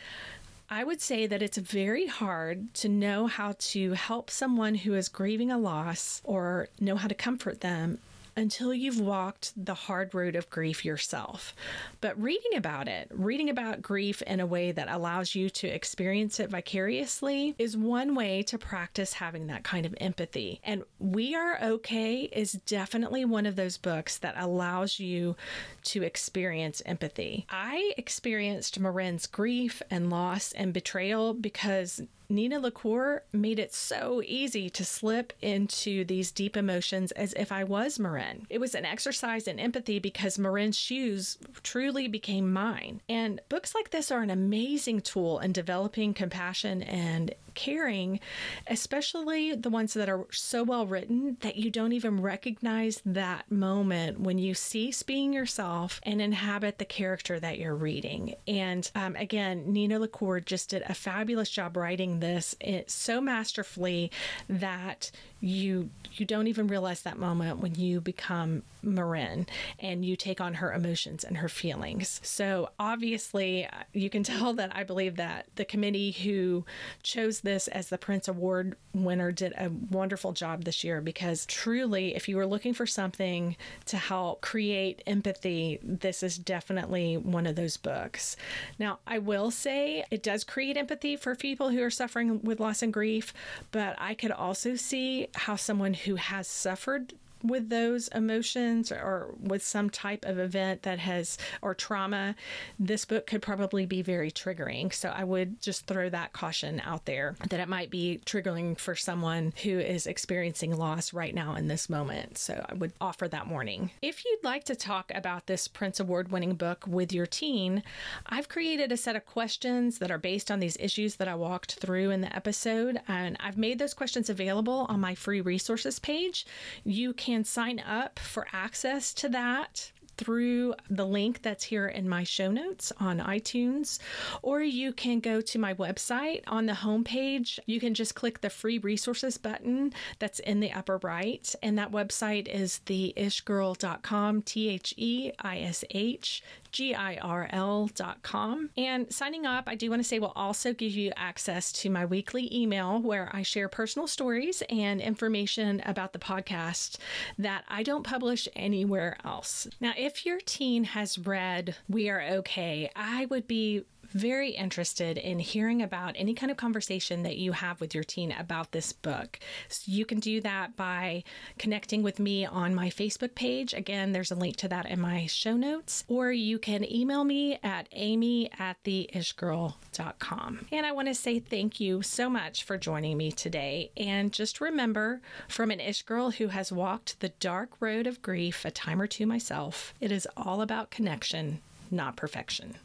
I 0.69 0.83
would 0.83 1.01
say 1.01 1.27
that 1.27 1.41
it's 1.41 1.57
very 1.57 2.05
hard 2.05 2.73
to 2.75 2.87
know 2.87 3.27
how 3.27 3.55
to 3.57 3.93
help 3.93 4.29
someone 4.29 4.75
who 4.75 4.93
is 4.93 5.09
grieving 5.09 5.51
a 5.51 5.57
loss 5.57 6.21
or 6.23 6.69
know 6.79 6.95
how 6.95 7.07
to 7.07 7.15
comfort 7.15 7.61
them 7.61 7.97
until 8.35 8.73
you've 8.73 8.99
walked 8.99 9.53
the 9.55 9.73
hard 9.73 10.13
road 10.13 10.35
of 10.35 10.49
grief 10.49 10.85
yourself. 10.85 11.55
But 11.99 12.21
reading 12.21 12.55
about 12.55 12.87
it, 12.87 13.09
reading 13.11 13.49
about 13.49 13.81
grief 13.81 14.21
in 14.23 14.39
a 14.39 14.45
way 14.45 14.71
that 14.71 14.89
allows 14.89 15.35
you 15.35 15.49
to 15.49 15.67
experience 15.67 16.39
it 16.39 16.49
vicariously, 16.49 17.55
is 17.57 17.75
one 17.75 18.15
way 18.15 18.43
to 18.43 18.57
practice 18.57 19.13
having 19.13 19.47
that 19.47 19.63
kind 19.63 19.85
of 19.85 19.95
empathy. 19.99 20.61
And 20.63 20.83
We 20.99 21.35
Are 21.35 21.59
Okay 21.61 22.23
is 22.31 22.53
definitely 22.65 23.25
one 23.25 23.45
of 23.45 23.55
those 23.55 23.77
books 23.77 24.17
that 24.19 24.35
allows 24.37 24.99
you 24.99 25.35
to 25.83 26.03
experience 26.03 26.81
empathy. 26.85 27.45
I 27.49 27.93
experienced 27.97 28.79
Marin's 28.79 29.27
grief 29.27 29.81
and 29.89 30.09
loss 30.09 30.51
and 30.53 30.73
betrayal 30.73 31.33
because 31.33 32.01
Nina 32.31 32.59
LaCour 32.59 33.23
made 33.33 33.59
it 33.59 33.73
so 33.73 34.21
easy 34.25 34.69
to 34.69 34.85
slip 34.85 35.33
into 35.41 36.05
these 36.05 36.31
deep 36.31 36.55
emotions 36.55 37.11
as 37.11 37.33
if 37.33 37.51
I 37.51 37.63
was 37.63 37.99
Marin. 37.99 38.47
It 38.49 38.59
was 38.59 38.73
an 38.73 38.85
exercise 38.85 39.47
in 39.47 39.59
empathy 39.59 39.99
because 39.99 40.39
Marin's 40.39 40.77
shoes 40.77 41.37
truly 41.61 42.07
became 42.07 42.51
mine. 42.51 43.01
And 43.09 43.41
books 43.49 43.75
like 43.75 43.91
this 43.91 44.11
are 44.11 44.21
an 44.21 44.29
amazing 44.29 45.01
tool 45.01 45.39
in 45.39 45.51
developing 45.51 46.13
compassion 46.13 46.81
and 46.83 47.35
caring, 47.53 48.19
especially 48.67 49.55
the 49.55 49.69
ones 49.69 49.93
that 49.93 50.09
are 50.09 50.25
so 50.31 50.63
well 50.63 50.85
written 50.85 51.37
that 51.41 51.57
you 51.57 51.69
don't 51.69 51.93
even 51.93 52.21
recognize 52.21 53.01
that 53.05 53.49
moment 53.51 54.19
when 54.19 54.37
you 54.37 54.53
cease 54.53 55.03
being 55.03 55.33
yourself 55.33 55.99
and 56.03 56.21
inhabit 56.21 56.77
the 56.77 56.85
character 56.85 57.39
that 57.39 57.59
you're 57.59 57.75
reading. 57.75 58.35
And 58.47 58.89
um, 58.95 59.15
again, 59.15 59.71
Nina 59.71 59.99
LaCour 59.99 60.39
just 60.39 60.69
did 60.69 60.83
a 60.87 60.93
fabulous 60.93 61.49
job 61.49 61.77
writing 61.77 62.19
this 62.19 62.55
it, 62.59 62.89
so 62.89 63.21
masterfully 63.21 64.11
that 64.47 65.11
you 65.41 65.89
you 66.13 66.25
don't 66.25 66.47
even 66.47 66.67
realize 66.67 67.01
that 67.01 67.17
moment 67.17 67.59
when 67.59 67.75
you 67.75 68.01
become 68.01 68.63
Marin 68.83 69.47
and 69.79 70.03
you 70.03 70.15
take 70.15 70.41
on 70.41 70.55
her 70.55 70.73
emotions 70.73 71.23
and 71.23 71.37
her 71.37 71.49
feelings. 71.49 72.19
So 72.23 72.69
obviously, 72.79 73.67
you 73.93 74.09
can 74.09 74.23
tell 74.23 74.53
that 74.53 74.75
I 74.75 74.83
believe 74.83 75.15
that 75.17 75.47
the 75.55 75.65
committee 75.65 76.11
who 76.11 76.65
chose 77.03 77.41
this 77.41 77.67
as 77.67 77.89
the 77.89 77.97
Printz 77.97 78.27
Award 78.27 78.75
winner 78.93 79.31
did 79.31 79.53
a 79.53 79.71
wonderful 79.89 80.33
job 80.33 80.63
this 80.63 80.83
year 80.83 81.01
because 81.01 81.45
truly, 81.45 82.15
if 82.15 82.27
you 82.27 82.35
were 82.35 82.45
looking 82.45 82.73
for 82.73 82.85
something 82.85 83.55
to 83.85 83.97
help 83.97 84.41
create 84.41 85.01
empathy, 85.07 85.79
this 85.81 86.23
is 86.23 86.37
definitely 86.37 87.17
one 87.17 87.47
of 87.47 87.55
those 87.55 87.77
books. 87.77 88.35
Now, 88.77 88.99
I 89.07 89.19
will 89.19 89.51
say 89.51 90.03
it 90.11 90.23
does 90.23 90.43
create 90.43 90.77
empathy 90.77 91.15
for 91.15 91.35
people 91.35 91.69
who 91.69 91.81
are 91.81 91.89
suffering 91.89 92.41
with 92.41 92.59
loss 92.59 92.81
and 92.81 92.91
grief, 92.91 93.33
but 93.71 93.95
I 93.97 94.13
could 94.13 94.31
also 94.31 94.75
see 94.75 95.27
how 95.35 95.55
someone 95.55 95.93
who 95.93 96.15
has 96.15 96.47
suffered 96.47 97.13
with 97.43 97.69
those 97.69 98.07
emotions 98.09 98.91
or 98.91 99.33
with 99.39 99.63
some 99.63 99.89
type 99.89 100.25
of 100.25 100.39
event 100.39 100.83
that 100.83 100.99
has 100.99 101.37
or 101.61 101.73
trauma, 101.73 102.35
this 102.79 103.05
book 103.05 103.27
could 103.27 103.41
probably 103.41 103.85
be 103.85 104.01
very 104.01 104.31
triggering. 104.31 104.93
So 104.93 105.09
I 105.09 105.23
would 105.23 105.61
just 105.61 105.85
throw 105.87 106.09
that 106.09 106.33
caution 106.33 106.81
out 106.85 107.05
there 107.05 107.35
that 107.49 107.59
it 107.59 107.69
might 107.69 107.89
be 107.89 108.21
triggering 108.25 108.77
for 108.77 108.95
someone 108.95 109.53
who 109.63 109.79
is 109.79 110.07
experiencing 110.07 110.75
loss 110.75 111.13
right 111.13 111.33
now 111.33 111.55
in 111.55 111.67
this 111.67 111.89
moment. 111.89 112.37
So 112.37 112.65
I 112.67 112.73
would 112.73 112.93
offer 112.99 113.27
that 113.27 113.47
warning. 113.47 113.91
If 114.01 114.25
you'd 114.25 114.43
like 114.43 114.63
to 114.65 114.75
talk 114.75 115.11
about 115.13 115.47
this 115.47 115.67
Printz 115.67 115.99
Award 115.99 116.31
winning 116.31 116.55
book 116.55 116.85
with 116.87 117.13
your 117.13 117.25
teen, 117.25 117.83
I've 118.25 118.49
created 118.49 118.91
a 118.91 118.97
set 118.97 119.15
of 119.15 119.25
questions 119.25 119.99
that 119.99 120.11
are 120.11 120.17
based 120.17 120.51
on 120.51 120.59
these 120.59 120.77
issues 120.79 121.15
that 121.15 121.27
I 121.27 121.35
walked 121.35 121.75
through 121.75 122.11
in 122.11 122.21
the 122.21 122.35
episode, 122.35 122.99
and 123.07 123.37
I've 123.39 123.57
made 123.57 123.79
those 123.79 123.93
questions 123.93 124.29
available 124.29 124.85
on 124.89 124.99
my 124.99 125.15
free 125.15 125.41
resources 125.41 125.99
page. 125.99 126.45
You 126.83 127.13
can 127.13 127.30
can 127.31 127.43
sign 127.45 127.79
up 127.79 128.19
for 128.19 128.45
access 128.51 129.13
to 129.13 129.29
that 129.29 129.91
through 130.17 130.75
the 130.89 131.05
link 131.05 131.41
that's 131.41 131.63
here 131.63 131.87
in 131.87 132.07
my 132.07 132.23
show 132.23 132.51
notes 132.51 132.91
on 132.99 133.19
iTunes, 133.19 133.97
or 134.41 134.61
you 134.61 134.93
can 134.93 135.19
go 135.19 135.41
to 135.41 135.57
my 135.57 135.73
website 135.73 136.43
on 136.45 136.65
the 136.65 136.73
homepage. 136.73 137.57
You 137.65 137.79
can 137.79 137.93
just 137.93 138.13
click 138.13 138.41
the 138.41 138.49
free 138.49 138.77
resources 138.77 139.37
button 139.37 139.93
that's 140.19 140.39
in 140.39 140.59
the 140.59 140.73
upper 140.73 140.99
right, 141.01 141.55
and 141.63 141.77
that 141.79 141.91
website 141.91 142.47
is 142.47 142.81
theishgirl.com, 142.85 144.41
T 144.43 144.69
H 144.69 144.93
E 144.97 145.31
I 145.39 145.59
S 145.59 145.83
H 145.89 146.43
girl.com. 146.71 148.69
And 148.77 149.11
signing 149.13 149.45
up, 149.45 149.65
I 149.67 149.75
do 149.75 149.89
want 149.89 150.01
to 150.01 150.07
say, 150.07 150.19
will 150.19 150.33
also 150.35 150.73
give 150.73 150.91
you 150.91 151.11
access 151.15 151.71
to 151.73 151.89
my 151.89 152.05
weekly 152.05 152.53
email 152.55 152.99
where 153.01 153.29
I 153.33 153.43
share 153.43 153.67
personal 153.69 154.07
stories 154.07 154.63
and 154.69 155.01
information 155.01 155.81
about 155.85 156.13
the 156.13 156.19
podcast 156.19 156.97
that 157.37 157.63
I 157.67 157.83
don't 157.83 158.03
publish 158.03 158.47
anywhere 158.55 159.17
else. 159.23 159.67
Now, 159.79 159.93
if 159.97 160.25
your 160.25 160.39
teen 160.39 160.83
has 160.85 161.17
read 161.17 161.75
We 161.89 162.09
Are 162.09 162.21
Okay, 162.21 162.89
I 162.95 163.25
would 163.25 163.47
be 163.47 163.83
very 164.13 164.51
interested 164.51 165.17
in 165.17 165.39
hearing 165.39 165.81
about 165.81 166.15
any 166.17 166.33
kind 166.33 166.51
of 166.51 166.57
conversation 166.57 167.23
that 167.23 167.37
you 167.37 167.51
have 167.51 167.79
with 167.81 167.95
your 167.95 168.03
teen 168.03 168.31
about 168.31 168.71
this 168.71 168.93
book. 168.93 169.39
So 169.69 169.83
you 169.91 170.05
can 170.05 170.19
do 170.19 170.41
that 170.41 170.75
by 170.75 171.23
connecting 171.57 172.03
with 172.03 172.19
me 172.19 172.45
on 172.45 172.75
my 172.75 172.89
Facebook 172.89 173.35
page. 173.35 173.73
Again, 173.73 174.11
there's 174.11 174.31
a 174.31 174.35
link 174.35 174.57
to 174.57 174.67
that 174.67 174.85
in 174.85 174.99
my 174.99 175.25
show 175.27 175.55
notes. 175.55 176.03
Or 176.07 176.31
you 176.31 176.59
can 176.59 176.89
email 176.91 177.23
me 177.23 177.59
at 177.63 177.87
amy 177.91 178.49
at 178.59 178.83
theishgirl.com. 178.83 180.67
And 180.71 180.85
I 180.85 180.91
want 180.91 181.07
to 181.07 181.15
say 181.15 181.39
thank 181.39 181.79
you 181.79 182.01
so 182.01 182.29
much 182.29 182.63
for 182.63 182.77
joining 182.77 183.17
me 183.17 183.31
today. 183.31 183.91
And 183.97 184.31
just 184.31 184.61
remember 184.61 185.21
from 185.47 185.71
an 185.71 185.79
ish 185.79 186.03
girl 186.03 186.31
who 186.31 186.47
has 186.47 186.71
walked 186.71 187.19
the 187.19 187.29
dark 187.29 187.71
road 187.79 188.07
of 188.07 188.21
grief 188.21 188.65
a 188.65 188.71
time 188.71 189.01
or 189.01 189.07
two 189.07 189.25
myself, 189.25 189.93
it 189.99 190.11
is 190.11 190.27
all 190.35 190.61
about 190.61 190.91
connection, 190.91 191.61
not 191.89 192.15
perfection. 192.15 192.75